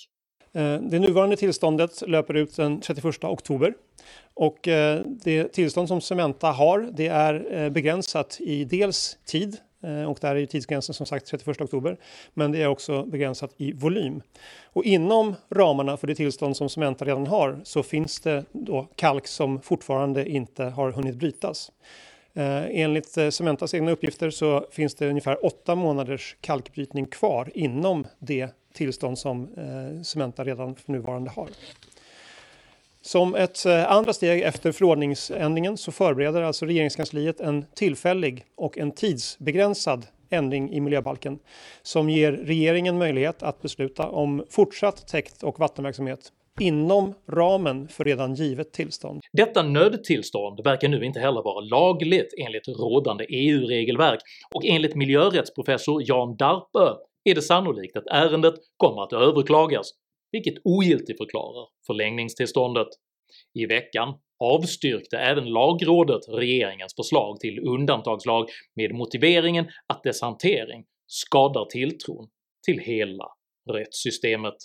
Eh, 0.54 0.82
det 0.82 1.00
nuvarande 1.00 1.38
tillståndet 1.38 2.08
löper 2.08 2.34
ut 2.34 2.56
den 2.56 2.82
31 2.82 3.24
oktober 3.24 3.74
och 4.34 4.68
eh, 4.68 5.02
det 5.24 5.54
tillstånd 5.54 5.88
som 5.88 6.02
Cementa 6.02 6.52
har 6.52 6.90
det 6.98 7.08
är 7.08 7.64
eh, 7.64 7.70
begränsat 7.70 8.38
i 8.42 8.66
dels 8.66 9.18
tid 9.26 9.58
Eh, 9.84 10.04
och 10.04 10.18
där 10.22 10.36
är 10.36 10.46
tidsgränsen 10.46 10.96
som 10.96 11.06
sagt 11.06 11.26
31 11.26 11.62
oktober. 11.62 11.98
Men 12.34 12.52
det 12.52 12.62
är 12.62 12.68
också 12.68 13.04
begränsat 13.04 13.54
i 13.58 13.72
volym. 13.72 14.22
Och 14.64 14.84
inom 14.84 15.36
ramarna 15.50 15.98
för 15.98 16.08
det 16.08 16.16
tillstånd 16.16 16.58
som 16.58 16.70
Cementa 16.70 17.06
redan 17.06 17.28
har 17.28 17.60
så 17.64 17.84
finns 17.84 18.20
det 18.20 18.46
då 18.52 18.88
kalk 18.96 19.28
som 19.28 19.62
fortfarande 19.62 20.30
inte 20.30 20.64
har 20.64 20.92
hunnit 20.92 21.16
brytas. 21.16 21.72
Eh, 22.34 22.66
enligt 22.70 23.18
eh, 23.18 23.30
Cementas 23.30 23.74
egna 23.74 23.92
uppgifter 23.92 24.30
så 24.30 24.66
finns 24.72 24.96
det 24.96 25.10
ungefär 25.10 25.46
åtta 25.46 25.76
månaders 25.76 26.36
kalkbrytning 26.42 27.06
kvar 27.06 27.52
inom 27.54 28.08
det 28.20 28.50
tillstånd 28.74 29.20
som 29.20 29.48
Cementa 30.04 30.44
redan 30.44 30.76
för 30.76 30.92
nuvarande 30.92 31.30
har. 31.30 31.50
Som 33.02 33.36
ett 33.36 33.66
eh, 33.66 33.92
andra 33.92 34.14
steg 34.14 34.42
efter 34.42 34.72
förordningsändringen 34.72 35.78
så 35.78 35.92
förbereder 35.92 36.42
alltså 36.42 36.66
regeringskansliet 36.66 37.40
en 37.40 37.66
tillfällig 37.76 38.46
och 38.58 38.78
en 38.78 38.92
tidsbegränsad 38.92 40.06
ändring 40.30 40.72
i 40.74 40.80
miljöbalken 40.80 41.40
som 41.82 42.10
ger 42.10 42.32
regeringen 42.32 42.98
möjlighet 42.98 43.44
att 43.44 43.62
besluta 43.62 44.10
om 44.10 44.46
fortsatt 44.50 45.08
täkt 45.08 45.44
och 45.44 45.60
vattenverksamhet 45.60 46.32
inom 46.60 47.14
ramen 47.32 47.88
för 47.88 48.04
redan 48.04 48.36
givet 48.36 48.74
tillstånd. 48.74 49.22
Detta 49.32 49.64
nödtillstånd 49.64 50.64
verkar 50.64 50.88
nu 50.88 51.06
inte 51.06 51.20
heller 51.20 51.44
vara 51.44 51.62
lagligt 51.62 52.34
enligt 52.38 52.68
rådande 52.68 53.26
EU-regelverk 53.30 54.20
och 54.56 54.66
enligt 54.66 54.96
miljörättsprofessor 54.96 56.04
Jan 56.06 56.36
Darpö 56.36 56.96
är 57.24 57.36
det 57.36 57.42
sannolikt 57.42 57.98
att 57.98 58.08
ärendet 58.08 58.54
kommer 58.78 59.04
att 59.04 59.14
överklagas, 59.14 59.92
vilket 60.32 60.54
ogiltigförklarar 60.64 61.68
förlängningstillståndet. 61.88 62.88
I 63.54 63.66
veckan 63.66 64.14
avstyrkte 64.40 65.18
även 65.18 65.46
lagrådet 65.46 66.22
regeringens 66.30 66.96
förslag 66.96 67.40
till 67.40 67.60
undantagslag 67.68 68.50
med 68.76 68.94
motiveringen 68.94 69.66
att 69.88 70.04
dess 70.04 70.22
hantering 70.22 70.86
skadar 71.08 71.66
tilltron 71.66 72.30
till 72.66 72.80
hela 72.80 73.26
rättssystemet. 73.72 74.56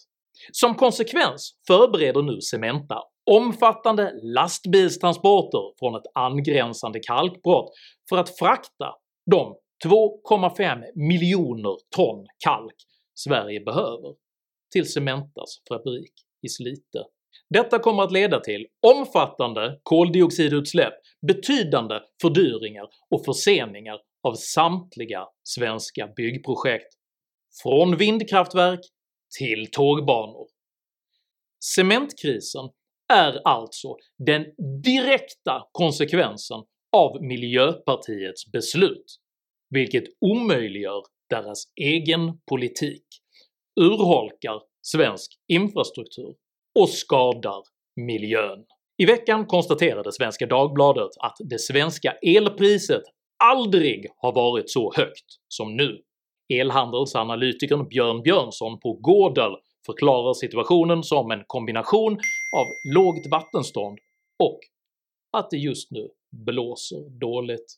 Som 0.53 0.75
konsekvens 0.75 1.59
förbereder 1.67 2.23
nu 2.23 2.41
Cementa 2.41 3.03
omfattande 3.31 4.13
lastbilstransporter 4.23 5.79
från 5.79 5.95
ett 5.95 6.07
angränsande 6.15 7.01
kalkbrott 7.01 7.71
för 8.09 8.17
att 8.17 8.39
frakta 8.39 8.95
de 9.31 9.57
2,5 9.87 10.83
miljoner 10.95 11.77
ton 11.97 12.27
kalk 12.45 12.75
Sverige 13.15 13.61
behöver 13.61 14.15
till 14.75 14.93
Cementas 14.93 15.63
fabrik 15.69 16.13
i 16.43 16.49
Slite. 16.49 17.05
Detta 17.51 17.79
kommer 17.79 18.03
att 18.03 18.13
leda 18.13 18.41
till 18.41 18.67
omfattande 18.87 19.81
koldioxidutsläpp, 19.83 20.95
betydande 21.27 22.01
fördyringar 22.23 22.89
och 23.11 23.25
förseningar 23.25 23.99
av 24.23 24.35
samtliga 24.35 25.27
svenska 25.43 26.09
byggprojekt, 26.17 26.95
från 27.63 27.97
vindkraftverk 27.97 28.81
till 29.39 29.71
tågbanor. 29.73 30.47
Cementkrisen 31.77 32.71
är 33.13 33.49
alltså 33.49 33.97
den 34.27 34.45
direkta 34.83 35.63
konsekvensen 35.73 36.59
av 36.97 37.23
Miljöpartiets 37.23 38.53
beslut 38.53 39.05
vilket 39.71 40.05
omöjliggör 40.21 41.03
deras 41.31 41.65
egen 41.81 42.39
politik, 42.51 43.05
urholkar 43.81 44.63
svensk 44.83 45.33
infrastruktur 45.49 46.35
och 46.81 46.89
skadar 46.89 47.63
miljön. 47.97 48.65
I 48.99 49.07
veckan 49.07 49.47
konstaterade 49.47 50.13
Svenska 50.13 50.47
Dagbladet 50.47 51.11
att 51.21 51.37
det 51.39 51.59
svenska 51.59 52.13
elpriset 52.13 53.03
aldrig 53.45 54.07
har 54.17 54.33
varit 54.33 54.71
så 54.71 54.93
högt 54.97 55.25
som 55.49 55.77
nu. 55.77 56.01
Elhandelsanalytikern 56.53 57.89
Björn 57.89 58.23
Björnsson 58.23 58.81
på 58.81 58.93
Gårdel 58.93 59.57
förklarar 59.87 60.35
situationen 60.35 61.03
som 61.03 61.31
en 61.31 61.45
kombination 61.47 62.13
av 62.57 62.67
lågt 62.95 63.27
vattenstånd 63.31 63.99
och 64.39 64.59
att 65.33 65.51
det 65.51 65.57
just 65.57 65.91
nu 65.91 66.09
blåser 66.47 67.21
dåligt. 67.21 67.77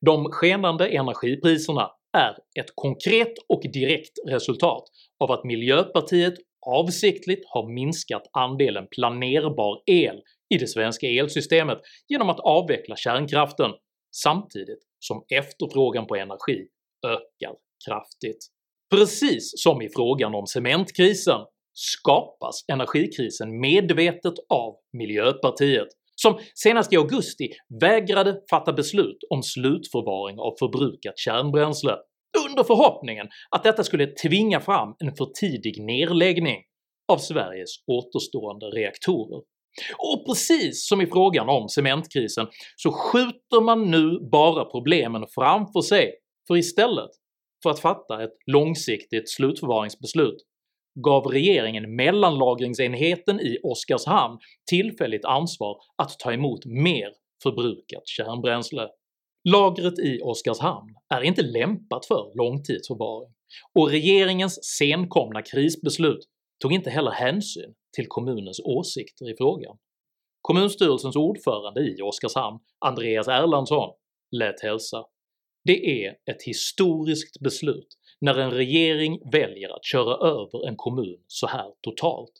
De 0.00 0.24
skenande 0.24 0.88
energipriserna 0.88 1.90
är 2.12 2.36
ett 2.60 2.72
konkret 2.74 3.32
och 3.48 3.62
direkt 3.72 4.12
resultat 4.28 4.84
av 5.20 5.30
att 5.32 5.44
Miljöpartiet 5.44 6.34
avsiktligt 6.66 7.44
har 7.48 7.74
minskat 7.74 8.22
andelen 8.32 8.86
planerbar 8.90 9.82
el 9.86 10.22
i 10.54 10.58
det 10.58 10.66
svenska 10.66 11.06
elsystemet 11.06 11.78
genom 12.08 12.28
att 12.28 12.40
avveckla 12.40 12.96
kärnkraften 12.96 13.70
samtidigt 14.16 14.82
som 14.98 15.24
efterfrågan 15.28 16.06
på 16.06 16.16
energi 16.16 16.68
ökar 17.06 17.56
kraftigt. 17.86 18.46
Precis 18.94 19.52
som 19.56 19.82
i 19.82 19.88
frågan 19.88 20.34
om 20.34 20.46
cementkrisen 20.46 21.40
skapas 21.72 22.64
energikrisen 22.68 23.60
medvetet 23.60 24.34
av 24.48 24.76
Miljöpartiet 24.92 25.88
som 26.22 26.38
senast 26.54 26.92
i 26.92 26.96
augusti 26.96 27.48
vägrade 27.80 28.40
fatta 28.50 28.72
beslut 28.72 29.18
om 29.30 29.42
slutförvaring 29.42 30.38
av 30.38 30.54
förbrukat 30.58 31.18
kärnbränsle 31.18 31.96
under 32.48 32.64
förhoppningen 32.64 33.26
att 33.50 33.64
detta 33.64 33.84
skulle 33.84 34.06
tvinga 34.06 34.60
fram 34.60 34.94
en 34.98 35.16
för 35.16 35.26
tidig 35.40 35.82
nedläggning 35.82 36.62
av 37.12 37.18
Sveriges 37.18 37.70
återstående 37.86 38.66
reaktorer. 38.66 39.42
Och 39.98 40.26
precis 40.26 40.88
som 40.88 41.00
i 41.00 41.06
frågan 41.06 41.48
om 41.48 41.68
cementkrisen 41.68 42.46
så 42.76 42.92
skjuter 42.92 43.60
man 43.60 43.90
nu 43.90 44.28
bara 44.32 44.64
problemen 44.64 45.26
framför 45.34 45.80
sig, 45.80 46.14
för 46.48 46.56
istället 46.56 47.10
för 47.62 47.70
att 47.70 47.80
fatta 47.80 48.24
ett 48.24 48.36
långsiktigt 48.46 49.30
slutförvaringsbeslut 49.30 50.36
gav 51.02 51.26
regeringen 51.26 51.96
mellanlagringsenheten 51.96 53.40
i 53.40 53.58
Oskarshamn 53.62 54.38
tillfälligt 54.70 55.24
ansvar 55.24 55.76
att 55.96 56.18
ta 56.18 56.32
emot 56.32 56.64
mer 56.66 57.12
förbrukat 57.42 58.08
kärnbränsle. 58.08 58.88
Lagret 59.48 59.98
i 59.98 60.20
Oskarshamn 60.22 60.94
är 61.14 61.22
inte 61.22 61.42
lämpat 61.42 62.06
för 62.06 62.32
långtidsförvaring, 62.36 63.32
och 63.74 63.90
regeringens 63.90 64.64
senkomna 64.78 65.42
krisbeslut 65.42 66.20
tog 66.62 66.72
inte 66.72 66.90
heller 66.90 67.10
hänsyn 67.10 67.74
till 67.96 68.06
kommunens 68.08 68.60
åsikter 68.64 69.30
i 69.30 69.34
frågan. 69.36 69.76
Kommunstyrelsens 70.40 71.16
ordförande 71.16 71.80
i 71.80 72.02
Oskarshamn, 72.02 72.58
Andreas 72.86 73.28
Erlandsson, 73.28 73.94
lät 74.36 74.62
hälsa 74.62 75.04
“Det 75.64 76.04
är 76.04 76.10
ett 76.30 76.42
historiskt 76.46 77.40
beslut 77.40 77.97
när 78.20 78.38
en 78.38 78.50
regering 78.50 79.30
väljer 79.32 79.76
att 79.76 79.84
köra 79.84 80.28
över 80.28 80.68
en 80.68 80.76
kommun 80.76 81.18
så 81.26 81.46
här 81.46 81.72
totalt. 81.80 82.32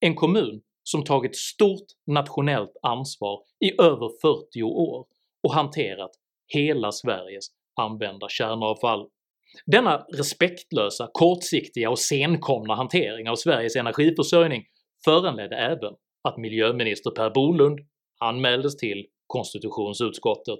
En 0.00 0.14
kommun 0.14 0.60
som 0.82 1.04
tagit 1.04 1.36
stort 1.36 1.86
nationellt 2.06 2.76
ansvar 2.82 3.42
i 3.60 3.80
över 3.82 4.10
40 4.22 4.62
år 4.62 5.06
och 5.42 5.54
hanterat 5.54 6.10
hela 6.46 6.92
Sveriges 6.92 7.44
använda 7.80 8.28
kärnavfall. 8.28 9.08
Denna 9.66 10.06
respektlösa, 10.12 11.10
kortsiktiga 11.12 11.90
och 11.90 11.98
senkomna 11.98 12.74
hantering 12.74 13.28
av 13.28 13.36
Sveriges 13.36 13.76
energiförsörjning 13.76 14.64
föranledde 15.04 15.56
även 15.56 15.94
att 16.22 16.36
miljöminister 16.36 17.10
Per 17.10 17.30
Bolund 17.30 17.78
anmäldes 18.18 18.76
till 18.76 19.06
konstitutionsutskottet. 19.26 20.58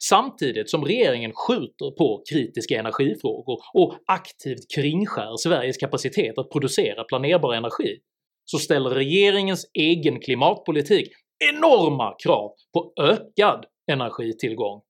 Samtidigt 0.00 0.70
som 0.70 0.84
regeringen 0.84 1.32
skjuter 1.34 1.90
på 1.90 2.22
kritiska 2.30 2.78
energifrågor 2.78 3.58
och 3.74 3.94
aktivt 4.06 4.70
kringskär 4.74 5.36
Sveriges 5.36 5.76
kapacitet 5.76 6.38
att 6.38 6.50
producera 6.50 7.04
planerbar 7.04 7.54
energi, 7.54 7.98
så 8.44 8.58
ställer 8.58 8.90
regeringens 8.90 9.70
egen 9.74 10.20
klimatpolitik 10.20 11.08
enorma 11.54 12.14
krav 12.22 12.50
på 12.72 12.92
ökad 13.02 13.64
energitillgång. 13.90 14.80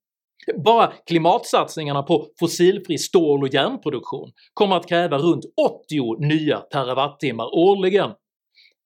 Bara 0.64 0.92
klimatsatsningarna 1.06 2.02
på 2.02 2.28
fossilfri 2.40 2.98
stål 2.98 3.42
och 3.42 3.54
järnproduktion 3.54 4.32
kommer 4.54 4.76
att 4.76 4.88
kräva 4.88 5.18
runt 5.18 5.44
80 5.84 6.26
nya 6.26 6.60
terawattimmar 6.60 7.54
årligen, 7.54 8.10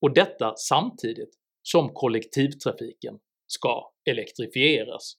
och 0.03 0.15
detta 0.15 0.53
samtidigt 0.57 1.31
som 1.63 1.89
kollektivtrafiken 1.89 3.15
ska 3.47 3.91
elektrifieras. 4.11 5.17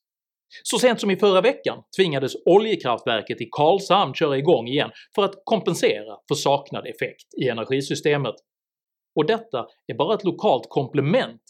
Så 0.63 0.79
sent 0.79 1.01
som 1.01 1.11
i 1.11 1.15
förra 1.15 1.41
veckan 1.41 1.83
tvingades 1.97 2.33
oljekraftverket 2.45 3.41
i 3.41 3.47
Karlshamn 3.51 4.13
köra 4.13 4.37
igång 4.37 4.67
igen 4.67 4.91
för 5.15 5.23
att 5.23 5.41
kompensera 5.43 6.17
för 6.27 6.35
saknad 6.35 6.87
effekt 6.87 7.33
i 7.41 7.47
energisystemet. 7.49 8.35
och 9.15 9.25
detta 9.25 9.67
är 9.87 9.93
bara 9.97 10.15
ett 10.15 10.23
lokalt 10.23 10.65
komplement 10.69 11.41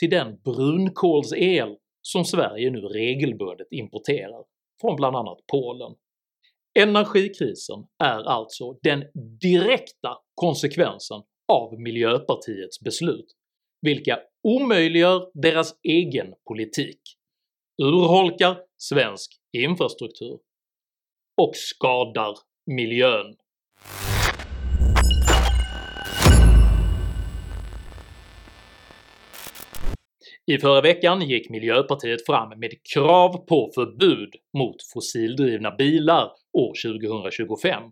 till 0.00 0.10
den 0.10 0.40
brunkolsel 0.44 1.76
som 2.02 2.24
Sverige 2.24 2.70
nu 2.70 2.80
regelbundet 2.80 3.66
importerar 3.70 4.44
från 4.80 4.96
bland 4.96 5.16
annat 5.16 5.38
Polen. 5.52 5.94
Energikrisen 6.78 7.86
är 8.04 8.28
alltså 8.28 8.72
den 8.82 9.04
direkta 9.40 10.18
konsekvensen 10.34 11.22
av 11.52 11.80
Miljöpartiets 11.80 12.80
beslut, 12.80 13.26
vilka 13.82 14.18
omöjliggör 14.42 15.30
deras 15.34 15.74
egen 15.82 16.34
politik, 16.48 17.00
urholkar 17.82 18.58
svensk 18.76 19.32
infrastruktur 19.52 20.38
och 21.36 21.50
skadar 21.54 22.34
miljön. 22.66 23.36
I 30.46 30.58
förra 30.58 30.80
veckan 30.80 31.22
gick 31.28 31.50
Miljöpartiet 31.50 32.26
fram 32.26 32.58
med 32.58 32.72
krav 32.94 33.46
på 33.46 33.70
förbud 33.74 34.34
mot 34.58 34.76
fossildrivna 34.94 35.70
bilar 35.70 36.30
år 36.52 36.98
2025, 36.98 37.82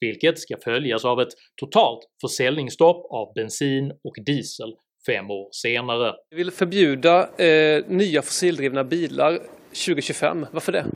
vilket 0.00 0.38
ska 0.38 0.56
följas 0.64 1.04
av 1.04 1.20
ett 1.20 1.32
totalt 1.60 2.00
försäljningsstopp 2.20 3.06
av 3.10 3.32
bensin 3.34 3.90
och 3.90 4.14
diesel 4.26 4.74
fem 5.06 5.30
år 5.30 5.48
senare. 5.52 6.14
Vi 6.30 6.36
vill 6.36 6.50
förbjuda 6.50 7.28
eh, 7.36 7.84
nya 7.88 8.22
fossildrivna 8.22 8.84
bilar 8.84 9.38
2025. 9.68 10.46
Varför 10.52 10.72
det? 10.72 10.86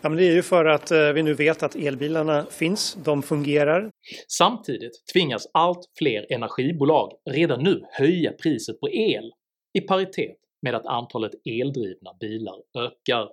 Ja, 0.00 0.08
men 0.08 0.18
det 0.18 0.26
är 0.26 0.32
ju 0.32 0.42
för 0.42 0.64
att 0.64 0.90
eh, 0.90 1.12
vi 1.12 1.22
nu 1.22 1.34
vet 1.34 1.62
att 1.62 1.76
elbilarna 1.76 2.46
finns, 2.50 2.94
de 3.04 3.22
fungerar. 3.22 3.90
Samtidigt 4.28 4.92
tvingas 5.12 5.46
allt 5.52 5.90
fler 5.98 6.32
energibolag 6.32 7.12
redan 7.30 7.62
nu 7.62 7.82
höja 7.90 8.32
priset 8.32 8.80
på 8.80 8.90
el 8.90 9.32
i 9.78 9.80
paritet 9.80 10.36
med 10.62 10.74
att 10.74 10.86
antalet 10.86 11.32
eldrivna 11.44 12.14
bilar 12.20 12.56
ökar. 12.78 13.28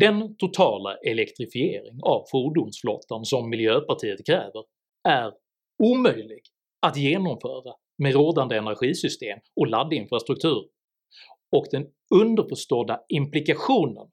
Den 0.00 0.36
totala 0.36 0.96
elektrifiering 0.96 1.98
av 2.02 2.24
fordonsflottan 2.30 3.24
som 3.24 3.50
Miljöpartiet 3.50 4.26
kräver 4.26 4.64
är 5.08 5.32
omöjlig 5.82 6.40
att 6.86 6.96
genomföra 6.96 7.72
med 7.98 8.14
rådande 8.14 8.56
energisystem 8.56 9.38
och 9.56 9.66
laddinfrastruktur, 9.66 10.68
och 11.56 11.66
den 11.70 11.86
underförstådda 12.14 13.00
implikationen 13.08 14.10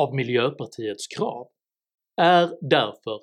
av 0.00 0.14
Miljöpartiets 0.14 1.06
krav 1.06 1.48
är 2.20 2.50
därför 2.60 3.20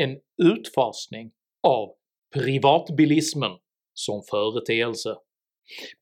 en 0.00 0.18
utfasning 0.42 1.32
av 1.62 1.88
privatbilismen 2.34 3.52
som 3.94 4.22
företeelse. 4.30 5.16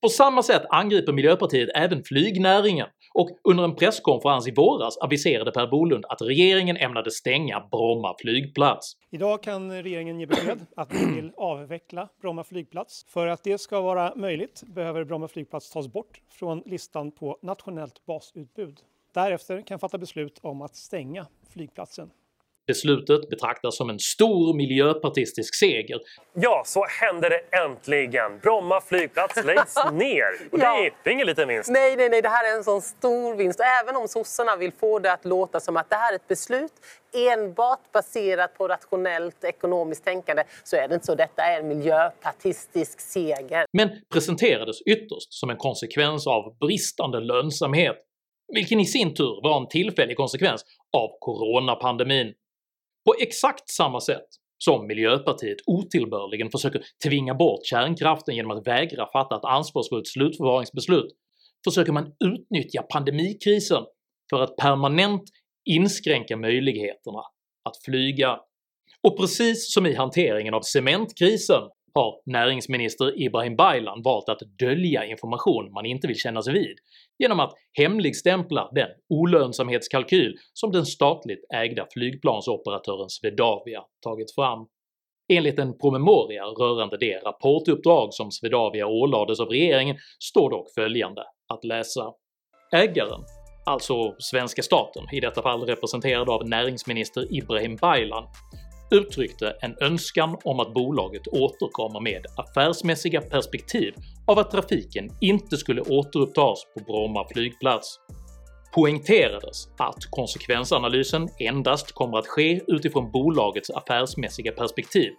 På 0.01 0.09
samma 0.09 0.43
sätt 0.43 0.63
angriper 0.71 1.13
Miljöpartiet 1.13 1.69
även 1.75 2.05
flygnäringen 2.05 2.89
och 3.15 3.29
under 3.45 3.65
en 3.65 3.75
presskonferens 3.75 4.49
i 4.49 4.51
våras 4.51 4.99
aviserade 4.99 5.51
Per 5.51 5.67
Bolund 5.67 6.05
att 6.09 6.23
regeringen 6.23 6.77
ämnade 6.77 7.11
stänga 7.11 7.61
Bromma 7.71 8.15
flygplats. 8.19 8.97
Idag 9.11 9.43
kan 9.43 9.83
regeringen 9.83 10.21
ge 10.21 10.27
besked 10.27 10.67
att 10.77 10.93
man 10.93 11.15
vill 11.15 11.33
avveckla 11.37 12.09
Bromma 12.21 12.45
flygplats. 12.45 13.07
För 13.09 13.27
att 13.27 13.45
det 13.45 13.59
ska 13.59 13.81
vara 13.81 14.13
möjligt 14.17 14.63
behöver 14.67 15.05
Bromma 15.05 15.29
flygplats 15.29 15.71
tas 15.71 15.89
bort 15.89 16.21
från 16.31 16.63
listan 16.67 17.13
på 17.13 17.39
nationellt 17.43 18.07
basutbud. 18.07 18.81
Därefter 19.15 19.63
kan 19.63 19.79
fatta 19.79 19.99
beslut 19.99 20.39
om 20.43 20.63
att 20.63 20.77
stänga 20.77 21.27
flygplatsen. 21.53 22.11
Beslutet 22.67 23.31
betraktas 23.31 23.77
som 23.77 23.91
en 23.91 23.99
stor 23.99 24.57
miljöpartistisk 24.57 25.55
seger. 25.55 26.01
Ja, 26.35 26.63
så 26.67 26.85
händer 27.01 27.31
det 27.31 27.57
äntligen! 27.57 28.39
Bromma 28.43 28.81
flygplats 28.81 29.45
läggs 29.45 29.77
ner. 29.93 30.25
Och 30.53 30.59
det, 30.59 30.65
är, 30.65 30.93
det 31.05 31.11
är 31.11 31.15
ingen 31.15 31.27
liten 31.27 31.49
vinst. 31.49 31.71
Nej, 31.71 31.97
nej, 31.97 32.09
nej, 32.09 32.23
det 32.23 32.29
här 32.29 32.53
är 32.53 32.57
en 32.57 32.65
sån 32.65 32.83
stor 32.83 33.37
vinst. 33.37 33.61
Och 33.61 33.67
även 33.67 33.97
om 33.97 34.09
sossarna 34.09 34.57
vill 34.57 34.73
få 34.73 34.99
det 34.99 35.13
att 35.13 35.25
låta 35.25 35.61
som 35.61 35.77
att 35.77 35.91
det 35.91 35.97
här 35.97 36.13
är 36.13 36.17
ett 36.17 36.29
beslut 36.29 36.73
enbart 37.15 37.93
baserat 37.93 38.59
på 38.59 38.69
rationellt 38.69 39.45
ekonomiskt 39.45 40.05
tänkande 40.05 40.43
så 40.65 40.77
är 40.77 40.89
det 40.89 40.95
inte 40.95 41.07
så. 41.07 41.15
Detta 41.15 41.43
är 41.43 41.61
en 41.61 41.69
miljöpartistisk 41.69 43.01
seger. 43.01 43.67
Men 43.73 43.91
presenterades 44.13 44.83
ytterst 44.83 45.33
som 45.33 45.51
en 45.51 45.57
konsekvens 45.57 46.27
av 46.27 46.57
bristande 46.61 47.21
lönsamhet, 47.21 47.97
vilken 48.55 48.81
i 48.81 48.85
sin 48.85 49.15
tur 49.15 49.43
var 49.43 49.61
en 49.61 49.69
tillfällig 49.69 50.17
konsekvens 50.17 50.65
av 50.97 51.09
coronapandemin. 51.21 52.35
På 53.05 53.15
exakt 53.21 53.71
samma 53.71 54.01
sätt 54.01 54.27
som 54.65 54.87
Miljöpartiet 54.87 55.57
otillbörligen 55.67 56.51
försöker 56.51 56.83
tvinga 57.05 57.35
bort 57.35 57.67
kärnkraften 57.67 58.37
genom 58.37 58.51
att 58.51 58.67
vägra 58.67 59.07
fatta 59.13 59.37
ett 59.37 59.45
ansvarsfullt 59.45 60.09
slutförvaringsbeslut 60.09 61.13
försöker 61.65 61.93
man 61.93 62.13
utnyttja 62.25 62.83
pandemikrisen 62.83 63.85
för 64.31 64.41
att 64.41 64.57
permanent 64.57 65.23
inskränka 65.65 66.37
möjligheterna 66.37 67.23
att 67.65 67.85
flyga. 67.85 68.41
Och 69.03 69.19
precis 69.19 69.73
som 69.75 69.87
i 69.87 69.95
hanteringen 69.95 70.55
av 70.55 70.61
cementkrisen 70.61 71.63
har 71.95 72.21
näringsminister 72.27 73.23
Ibrahim 73.23 73.57
Baylan 73.57 74.03
valt 74.03 74.29
att 74.29 74.41
dölja 74.59 75.05
information 75.05 75.73
man 75.73 75.87
inte 75.87 76.07
vill 76.07 76.17
kännas 76.17 76.49
vid 76.49 76.79
genom 77.19 77.41
att 77.41 77.53
hemligstämpla 77.79 78.71
den 78.73 78.89
olönsamhetskalkyl 79.09 80.37
som 80.53 80.73
den 80.73 80.87
statligt 80.87 81.45
ägda 81.55 81.87
flygplansoperatören 81.93 83.09
Swedavia 83.09 83.83
tagit 84.03 84.35
fram. 84.35 84.67
Enligt 85.33 85.59
en 85.59 85.79
promemoria 85.79 86.45
rörande 86.45 86.97
det 86.97 87.19
rapportuppdrag 87.19 88.15
som 88.15 88.31
Swedavia 88.31 88.87
ålades 88.87 89.41
av 89.41 89.49
regeringen 89.49 89.97
står 90.19 90.51
dock 90.51 90.75
följande 90.75 91.23
att 91.55 91.65
läsa. 91.65 92.13
Ägaren, 92.75 93.21
alltså 93.67 94.15
svenska 94.19 94.63
staten, 94.63 95.05
i 95.13 95.21
detta 95.21 95.43
fall 95.43 95.63
representerad 95.63 96.31
av 96.31 96.49
näringsminister 96.49 97.37
Ibrahim 97.37 97.77
Baylan, 97.77 98.25
uttryckte 98.93 99.57
en 99.61 99.77
önskan 99.81 100.37
om 100.45 100.61
att 100.61 100.75
bolaget 100.75 101.29
återkommer 101.29 102.01
med 102.01 102.27
affärsmässiga 102.37 103.21
perspektiv 103.21 103.95
av 104.27 104.39
att 104.39 104.51
trafiken 104.51 105.11
inte 105.21 105.57
skulle 105.57 105.81
återupptas 105.81 106.59
på 106.75 106.85
Bromma 106.85 107.29
flygplats. 107.33 107.99
Poängterades 108.75 109.69
att 109.79 110.07
konsekvensanalysen 110.11 111.29
endast 111.39 111.93
kommer 111.93 112.19
att 112.19 112.27
ske 112.27 112.61
utifrån 112.67 113.11
bolagets 113.11 113.71
affärsmässiga 113.71 114.53
perspektiv, 114.53 115.13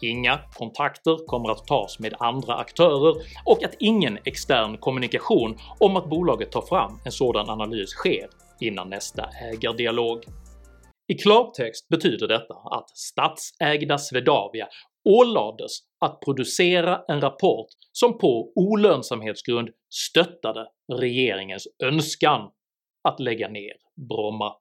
inga 0.00 0.40
kontakter 0.54 1.26
kommer 1.26 1.50
att 1.50 1.66
tas 1.66 1.98
med 1.98 2.14
andra 2.18 2.54
aktörer 2.54 3.14
och 3.44 3.64
att 3.64 3.74
ingen 3.78 4.18
extern 4.24 4.78
kommunikation 4.78 5.58
om 5.78 5.96
att 5.96 6.10
bolaget 6.10 6.52
tar 6.52 6.62
fram 6.62 7.00
en 7.04 7.12
sådan 7.12 7.50
analys 7.50 7.90
sker 7.90 8.28
innan 8.60 8.90
nästa 8.90 9.28
ägardialog. 9.52 10.24
I 11.10 11.14
klartext 11.14 11.88
betyder 11.88 12.28
detta 12.28 12.54
att 12.54 12.90
statsägda 12.90 13.98
Swedavia 13.98 14.68
ålades 15.04 15.72
att 16.00 16.20
producera 16.20 17.04
en 17.08 17.20
rapport 17.20 17.66
som 17.92 18.18
på 18.18 18.52
olönsamhetsgrund 18.54 19.68
stöttade 19.94 20.66
regeringens 20.92 21.68
önskan 21.82 22.50
att 23.08 23.20
lägga 23.20 23.48
ner 23.48 23.72
Bromma. 24.08 24.52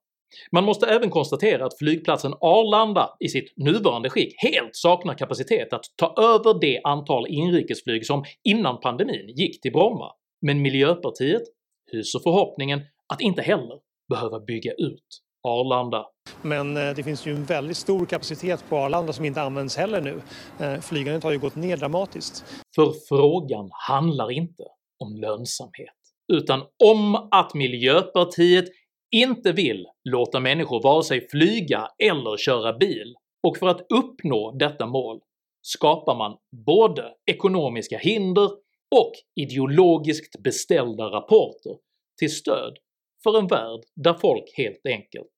Man 0.51 0.63
måste 0.63 0.87
även 0.87 1.09
konstatera 1.09 1.65
att 1.65 1.77
flygplatsen 1.77 2.33
Arlanda 2.41 3.15
i 3.19 3.29
sitt 3.29 3.53
nuvarande 3.57 4.09
skick 4.09 4.33
helt 4.37 4.75
saknar 4.75 5.13
kapacitet 5.13 5.73
att 5.73 5.85
ta 5.95 6.13
över 6.17 6.59
det 6.61 6.81
antal 6.83 7.27
inrikesflyg 7.27 8.05
som 8.05 8.23
innan 8.43 8.79
pandemin 8.79 9.27
gick 9.27 9.61
till 9.61 9.71
Bromma, 9.71 10.11
men 10.41 10.61
Miljöpartiet 10.61 11.43
hyser 11.91 12.19
förhoppningen 12.19 12.81
att 13.13 13.21
inte 13.21 13.41
heller 13.41 13.79
behöva 14.09 14.39
bygga 14.39 14.73
ut 14.73 15.21
Arlanda. 15.43 16.05
Men 16.41 16.77
eh, 16.77 16.95
det 16.95 17.03
finns 17.03 17.25
ju 17.25 17.35
en 17.35 17.43
väldigt 17.43 17.77
stor 17.77 18.05
kapacitet 18.05 18.63
på 18.69 18.77
Arlanda 18.77 19.13
som 19.13 19.25
inte 19.25 19.41
används 19.41 19.77
heller 19.77 20.01
nu. 20.01 20.21
Eh, 20.65 20.79
flygandet 20.79 21.23
har 21.23 21.31
ju 21.31 21.39
gått 21.39 21.55
ner 21.55 21.77
dramatiskt. 21.77 22.45
För 22.75 22.93
frågan 23.09 23.69
handlar 23.87 24.31
inte 24.31 24.63
om 24.99 25.15
lönsamhet, 25.15 25.95
utan 26.33 26.61
om 26.83 27.15
att 27.15 27.53
Miljöpartiet 27.53 28.65
inte 29.11 29.51
vill 29.51 29.87
låta 30.09 30.39
människor 30.39 30.81
vare 30.83 31.03
sig 31.03 31.27
flyga 31.29 31.87
eller 32.03 32.37
köra 32.37 32.73
bil, 32.73 33.15
och 33.47 33.57
för 33.57 33.67
att 33.67 33.81
uppnå 33.93 34.51
detta 34.51 34.85
mål 34.85 35.19
skapar 35.61 36.15
man 36.15 36.37
både 36.65 37.13
ekonomiska 37.31 37.97
hinder 37.97 38.49
och 38.95 39.11
ideologiskt 39.35 40.43
beställda 40.43 41.03
rapporter 41.03 41.77
till 42.19 42.35
stöd 42.35 42.77
för 43.23 43.39
en 43.39 43.47
värld 43.47 43.81
där 43.95 44.13
folk 44.13 44.43
helt 44.57 44.85
enkelt 44.85 45.29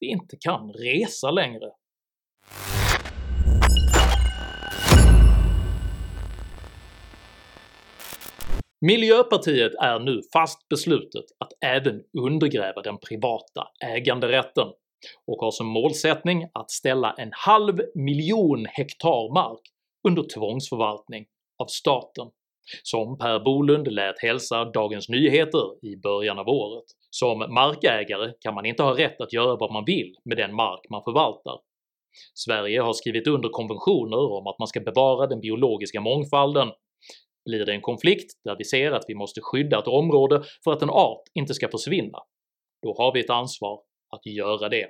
inte 0.00 0.36
kan 0.40 0.72
resa 0.72 1.30
längre. 1.30 1.70
Miljöpartiet 8.80 9.72
är 9.74 9.98
nu 9.98 10.20
fast 10.32 10.68
beslutet 10.68 11.24
att 11.38 11.52
även 11.64 12.02
undergräva 12.18 12.82
den 12.82 12.98
privata 12.98 13.68
äganderätten 13.84 14.68
och 15.26 15.40
har 15.40 15.50
som 15.50 15.66
målsättning 15.66 16.48
att 16.52 16.70
ställa 16.70 17.12
en 17.12 17.30
halv 17.32 17.80
miljon 17.94 18.66
hektar 18.66 19.34
mark 19.34 19.60
under 20.08 20.22
tvångsförvaltning 20.22 21.26
av 21.58 21.66
staten. 21.66 22.26
Som 22.82 23.18
Per 23.18 23.40
Bolund 23.40 23.88
lät 23.88 24.22
hälsa 24.22 24.64
Dagens 24.64 25.08
Nyheter 25.08 25.86
i 25.86 25.96
början 25.96 26.38
av 26.38 26.48
året. 26.48 26.84
Som 27.10 27.38
markägare 27.38 28.32
kan 28.40 28.54
man 28.54 28.66
inte 28.66 28.82
ha 28.82 28.98
rätt 28.98 29.20
att 29.20 29.32
göra 29.32 29.56
vad 29.56 29.72
man 29.72 29.84
vill 29.84 30.14
med 30.24 30.36
den 30.36 30.54
mark 30.54 30.80
man 30.90 31.02
förvaltar. 31.04 31.58
Sverige 32.34 32.80
har 32.80 32.92
skrivit 32.92 33.26
under 33.26 33.48
konventioner 33.48 34.32
om 34.32 34.46
att 34.46 34.58
man 34.58 34.68
ska 34.68 34.80
bevara 34.80 35.26
den 35.26 35.40
biologiska 35.40 36.00
mångfalden. 36.00 36.68
Blir 37.44 37.66
det 37.66 37.72
en 37.72 37.80
konflikt 37.80 38.32
där 38.44 38.56
vi 38.58 38.64
ser 38.64 38.92
att 38.92 39.04
vi 39.08 39.14
måste 39.14 39.40
skydda 39.40 39.78
ett 39.78 39.88
område 39.88 40.42
för 40.64 40.72
att 40.72 40.82
en 40.82 40.90
art 40.90 41.22
inte 41.34 41.54
ska 41.54 41.68
försvinna, 41.68 42.18
då 42.82 42.94
har 42.98 43.12
vi 43.12 43.20
ett 43.20 43.30
ansvar 43.30 43.80
att 44.16 44.26
göra 44.26 44.68
det. 44.68 44.86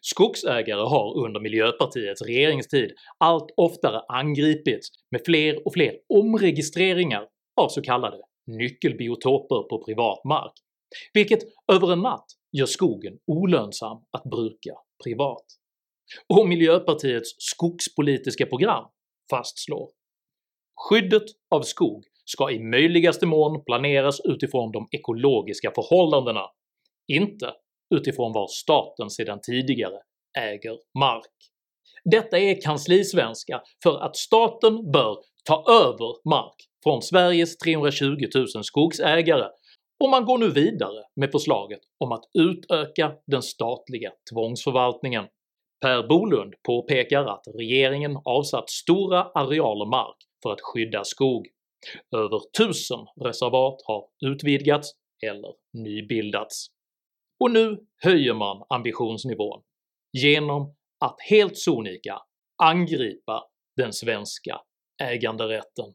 Skogsägare 0.00 0.80
har 0.80 1.24
under 1.24 1.40
miljöpartiets 1.40 2.22
regeringstid 2.22 2.90
allt 3.18 3.50
oftare 3.56 4.00
angripits 4.08 4.88
med 5.10 5.20
fler 5.24 5.66
och 5.66 5.72
fler 5.72 5.94
omregistreringar 6.08 7.26
av 7.60 7.68
så 7.68 7.82
kallade 7.82 8.16
nyckelbiotoper 8.46 9.68
på 9.68 9.84
privat 9.84 10.24
mark, 10.24 10.52
vilket 11.12 11.38
över 11.72 11.92
en 11.92 12.00
natt 12.00 12.26
gör 12.52 12.66
skogen 12.66 13.18
olönsam 13.26 13.98
att 14.10 14.24
bruka 14.24 14.74
privat. 15.04 15.44
Och 16.28 16.48
miljöpartiets 16.48 17.34
skogspolitiska 17.38 18.46
program 18.46 18.84
fastslår 19.30 19.90
“Skyddet 20.88 21.22
av 21.50 21.62
skog 21.62 22.04
ska 22.24 22.50
i 22.50 22.58
möjligaste 22.58 23.26
mån 23.26 23.64
planeras 23.64 24.20
utifrån 24.24 24.72
de 24.72 24.88
ekologiska 24.90 25.70
förhållandena, 25.74 26.46
inte 27.08 27.52
utifrån 27.94 28.32
var 28.32 28.46
staten 28.46 29.10
sedan 29.10 29.38
tidigare 29.42 29.98
äger 30.38 30.78
mark. 30.98 31.32
Detta 32.04 32.38
är 32.38 32.60
kanslisvenska 32.60 33.62
för 33.82 33.98
att 33.98 34.16
staten 34.16 34.90
bör 34.90 35.16
ta 35.44 35.64
över 35.68 36.28
mark 36.28 36.54
från 36.82 37.02
Sveriges 37.02 37.56
320 37.56 38.06
000 38.34 38.64
skogsägare 38.64 39.48
och 40.00 40.10
man 40.10 40.24
går 40.24 40.38
nu 40.38 40.50
vidare 40.50 41.04
med 41.16 41.32
förslaget 41.32 41.80
om 41.98 42.12
att 42.12 42.24
utöka 42.38 43.12
den 43.26 43.42
statliga 43.42 44.12
tvångsförvaltningen. 44.32 45.24
Per 45.80 46.08
Bolund 46.08 46.54
påpekar 46.62 47.24
att 47.24 47.44
regeringen 47.54 48.18
avsatt 48.24 48.70
stora 48.70 49.22
arealer 49.22 49.86
mark 49.86 50.16
för 50.42 50.52
att 50.52 50.60
skydda 50.60 51.04
skog. 51.04 51.46
Över 52.16 52.40
tusen 52.58 53.06
reservat 53.24 53.82
har 53.86 54.04
utvidgats 54.26 54.92
eller 55.26 55.54
nybildats. 55.72 56.66
Och 57.40 57.50
nu 57.50 57.78
höjer 58.02 58.34
man 58.34 58.62
ambitionsnivån 58.68 59.62
genom 60.12 60.74
att 61.00 61.16
helt 61.30 61.58
sonika 61.58 62.18
angripa 62.62 63.44
den 63.76 63.92
svenska 63.92 64.60
äganderätten. 65.02 65.94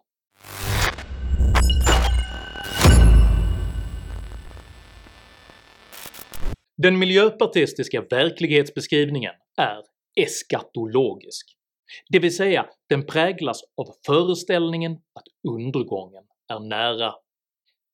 Den 6.81 6.99
miljöpartistiska 6.99 8.01
verklighetsbeskrivningen 8.01 9.33
är 9.57 9.83
eskatologisk, 10.15 11.55
det 12.09 12.19
vill 12.19 12.35
säga 12.35 12.69
den 12.89 13.05
präglas 13.05 13.61
av 13.77 13.85
föreställningen 14.05 14.91
att 14.91 15.23
undergången 15.49 16.23
är 16.53 16.59
nära. 16.59 17.13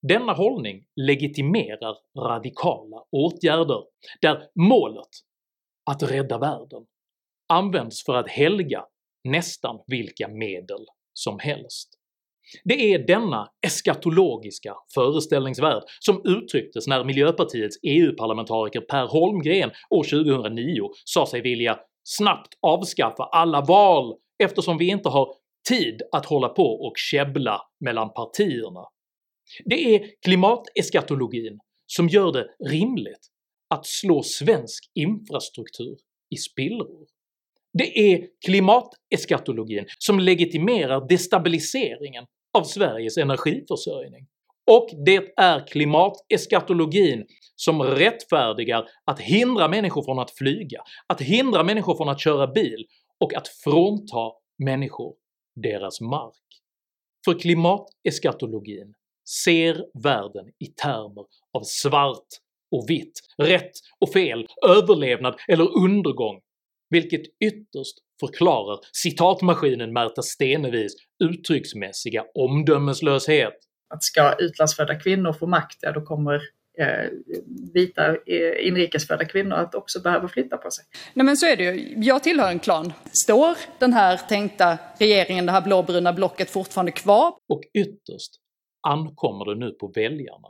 Denna 0.01 0.33
hållning 0.33 0.85
legitimerar 0.95 1.97
radikala 2.17 3.03
åtgärder 3.11 3.83
där 4.21 4.47
målet 4.55 5.09
“att 5.91 6.03
rädda 6.03 6.37
världen” 6.37 6.85
används 7.47 8.03
för 8.05 8.13
att 8.13 8.29
helga 8.29 8.85
nästan 9.23 9.79
vilka 9.87 10.27
medel 10.27 10.85
som 11.13 11.39
helst. 11.39 11.89
Det 12.63 12.93
är 12.93 13.07
denna 13.07 13.47
eskatologiska 13.65 14.75
föreställningsvärld 14.93 15.83
som 15.99 16.21
uttrycktes 16.25 16.87
när 16.87 17.03
miljöpartiets 17.03 17.77
EU-parlamentariker 17.83 18.81
Per 18.81 19.07
Holmgren 19.07 19.71
år 19.89 20.03
2009 20.03 20.89
sa 21.05 21.25
sig 21.25 21.41
vilja 21.41 21.79
snabbt 22.03 22.53
avskaffa 22.61 23.23
alla 23.23 23.61
val 23.61 24.15
eftersom 24.43 24.77
vi 24.77 24.87
inte 24.87 25.09
har 25.09 25.33
tid 25.69 26.01
att 26.11 26.25
hålla 26.25 26.49
på 26.49 26.63
och 26.63 26.93
käbbla 26.97 27.61
mellan 27.79 28.13
partierna. 28.13 28.85
Det 29.65 29.95
är 29.95 30.09
klimateskatologin 30.25 31.59
som 31.87 32.07
gör 32.07 32.31
det 32.31 32.47
rimligt 32.69 33.27
att 33.69 33.85
slå 33.85 34.23
svensk 34.23 34.91
infrastruktur 34.95 35.97
i 36.35 36.37
spillror. 36.37 37.05
Det 37.73 37.99
är 37.99 38.27
klimateskatologin 38.45 39.85
som 39.97 40.19
legitimerar 40.19 41.07
destabiliseringen 41.07 42.25
av 42.55 42.63
Sveriges 42.63 43.17
energiförsörjning. 43.17 44.27
Och 44.71 44.89
det 45.05 45.33
är 45.37 45.67
klimateskatologin 45.67 47.25
som 47.55 47.83
rättfärdigar 47.83 48.87
att 49.05 49.19
hindra 49.19 49.67
människor 49.67 50.03
från 50.03 50.19
att 50.19 50.31
flyga, 50.31 50.81
att 51.07 51.21
hindra 51.21 51.63
människor 51.63 51.95
från 51.95 52.09
att 52.09 52.21
köra 52.21 52.47
bil 52.47 52.85
och 53.19 53.33
att 53.33 53.47
frånta 53.47 54.31
människor 54.63 55.13
deras 55.55 56.01
mark. 56.01 56.33
För 57.25 57.39
klimateskatologin 57.39 58.93
ser 59.43 59.85
världen 60.03 60.45
i 60.59 60.65
termer 60.65 61.25
av 61.53 61.61
svart 61.63 62.27
och 62.71 62.89
vitt, 62.89 63.21
rätt 63.37 63.71
och 63.99 64.13
fel, 64.13 64.47
överlevnad 64.67 65.35
eller 65.47 65.77
undergång, 65.77 66.41
vilket 66.89 67.21
ytterst 67.39 67.97
förklarar 68.19 68.79
citatmaskinen 69.03 69.93
Märta 69.93 70.21
Stenevis 70.21 70.93
uttrycksmässiga 71.23 72.23
omdömeslöshet. 72.35 73.53
Att 73.93 74.03
ska 74.03 74.33
utlandsfödda 74.39 74.95
kvinnor 74.99 75.33
få 75.33 75.47
makt, 75.47 75.77
ja 75.81 75.91
då 75.91 76.01
kommer 76.01 76.33
eh, 76.79 77.09
vita 77.73 78.07
eh, 78.07 78.67
inrikesfödda 78.67 79.25
kvinnor 79.25 79.55
att 79.55 79.75
också 79.75 80.01
behöva 80.01 80.27
flytta 80.27 80.57
på 80.57 80.71
sig. 80.71 80.85
Nej 81.13 81.25
men 81.25 81.37
så 81.37 81.45
är 81.45 81.57
det 81.57 81.63
ju. 81.63 81.93
Jag 81.97 82.23
tillhör 82.23 82.49
en 82.49 82.59
klan. 82.59 82.93
Står 83.11 83.57
den 83.79 83.93
här 83.93 84.17
tänkta 84.17 84.77
regeringen, 84.97 85.45
det 85.45 85.51
här 85.51 85.61
blåbruna 85.61 86.13
blocket 86.13 86.49
fortfarande 86.49 86.91
kvar? 86.91 87.33
Och 87.49 87.61
ytterst 87.73 88.31
ankommer 88.87 89.45
det 89.45 89.65
nu 89.65 89.71
på 89.71 89.91
väljarna 89.95 90.47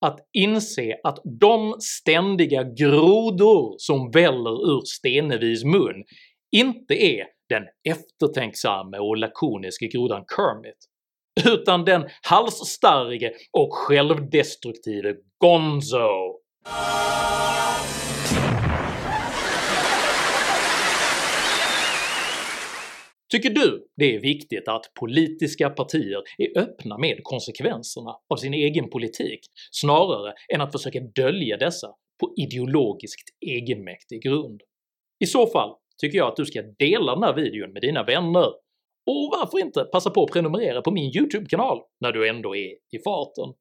att 0.00 0.18
inse 0.32 0.96
att 1.04 1.18
de 1.24 1.74
ständiga 1.80 2.62
grodor 2.62 3.74
som 3.78 4.10
väller 4.10 4.70
ur 4.70 4.82
Stenevis 4.84 5.64
mun 5.64 6.04
inte 6.52 6.94
är 6.94 7.26
den 7.48 7.62
eftertänksamme 7.88 8.98
och 8.98 9.16
lakoniske 9.16 9.86
grodan 9.86 10.24
Kermit, 10.36 10.78
utan 11.46 11.84
den 11.84 12.08
halsstarrige 12.22 13.32
och 13.52 13.74
självdestruktive 13.74 15.14
Gonzo. 15.38 16.40
Tycker 23.32 23.50
du 23.50 23.86
det 23.96 24.14
är 24.14 24.20
viktigt 24.20 24.68
att 24.68 24.94
politiska 25.00 25.70
partier 25.70 26.22
är 26.38 26.58
öppna 26.58 26.98
med 26.98 27.20
konsekvenserna 27.22 28.16
av 28.34 28.36
sin 28.36 28.54
egen 28.54 28.90
politik 28.90 29.40
snarare 29.70 30.34
än 30.54 30.60
att 30.60 30.72
försöka 30.72 31.00
dölja 31.00 31.56
dessa 31.56 31.88
på 32.20 32.34
ideologiskt 32.36 33.28
egenmäktig 33.46 34.22
grund? 34.22 34.60
I 35.24 35.26
så 35.26 35.46
fall 35.46 35.74
tycker 36.00 36.18
jag 36.18 36.28
att 36.28 36.36
du 36.36 36.44
ska 36.44 36.62
dela 36.62 37.14
den 37.14 37.22
här 37.22 37.34
videon 37.34 37.72
med 37.72 37.82
dina 37.82 38.02
vänner, 38.02 38.46
och 39.06 39.30
varför 39.32 39.58
inte 39.58 39.84
passa 39.84 40.10
på 40.10 40.22
att 40.22 40.30
prenumerera 40.30 40.82
på 40.82 40.90
min 40.90 41.16
YouTube-kanal 41.16 41.82
när 42.00 42.12
du 42.12 42.28
ändå 42.28 42.56
är 42.56 42.70
i 42.70 42.98
farten? 43.04 43.54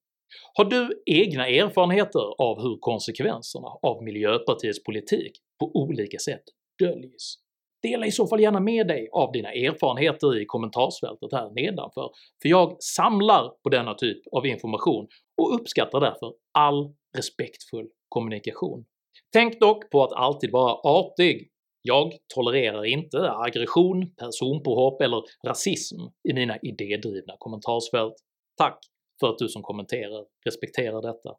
Har 0.54 0.66
du 0.66 1.04
egna 1.06 1.48
erfarenheter 1.48 2.42
av 2.42 2.62
hur 2.62 2.78
konsekvenserna 2.80 3.68
av 3.82 4.04
miljöpartiets 4.04 4.84
politik 4.84 5.32
på 5.60 5.72
olika 5.74 6.20
sätt 6.20 6.44
döljs? 6.80 7.36
Dela 7.84 8.06
i 8.06 8.12
så 8.12 8.28
fall 8.28 8.42
gärna 8.42 8.60
med 8.60 8.88
dig 8.88 9.10
av 9.12 9.32
dina 9.32 9.52
erfarenheter 9.54 10.42
i 10.42 10.46
kommentarsfältet 10.46 11.32
här 11.32 11.50
nedanför, 11.50 12.10
för 12.42 12.50
jag 12.50 12.84
samlar 12.84 13.50
på 13.64 13.70
denna 13.70 13.94
typ 13.94 14.18
av 14.32 14.46
information 14.46 15.08
och 15.42 15.56
uppskattar 15.56 16.00
därför 16.00 16.34
all 16.58 16.94
respektfull 17.18 17.88
kommunikation. 18.10 18.86
Tänk 19.34 19.60
dock 19.60 19.90
på 19.90 20.04
att 20.04 20.14
alltid 20.14 20.52
vara 20.52 20.74
artig. 20.74 21.50
Jag 21.88 22.14
tolererar 22.34 22.86
inte 22.86 23.32
aggression, 23.32 24.16
personpåhopp 24.16 25.02
eller 25.02 25.24
rasism 25.48 26.00
i 26.30 26.34
mina 26.34 26.58
idédrivna 26.58 27.36
kommentarsfält. 27.40 28.14
Tack 28.58 28.80
för 29.20 29.30
att 29.30 29.38
du 29.38 29.50
som 29.50 29.62
kommenterar 29.62 30.26
respekterar 30.46 31.02
detta. 31.02 31.36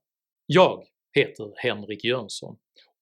Jag 0.46 0.84
heter 1.12 1.52
Henrik 1.56 2.04
Jönsson 2.04 2.56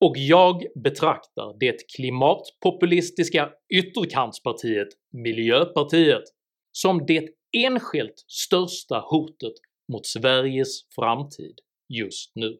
och 0.04 0.16
jag 0.16 0.66
betraktar 0.74 1.56
det 1.60 1.92
klimatpopulistiska 1.96 3.52
ytterkantspartiet 3.74 4.88
Miljöpartiet 5.12 6.24
som 6.72 7.06
det 7.06 7.28
enskilt 7.56 8.24
största 8.28 8.98
hotet 8.98 9.54
mot 9.92 10.06
Sveriges 10.06 10.94
framtid 10.94 11.58
just 11.88 12.32
nu. 12.34 12.58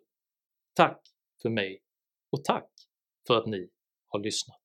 Tack 0.75 1.01
för 1.43 1.49
mig 1.49 1.81
och 2.33 2.45
tack 2.45 2.71
för 3.27 3.39
att 3.39 3.47
ni 3.47 3.69
har 4.09 4.21
lyssnat. 4.21 4.64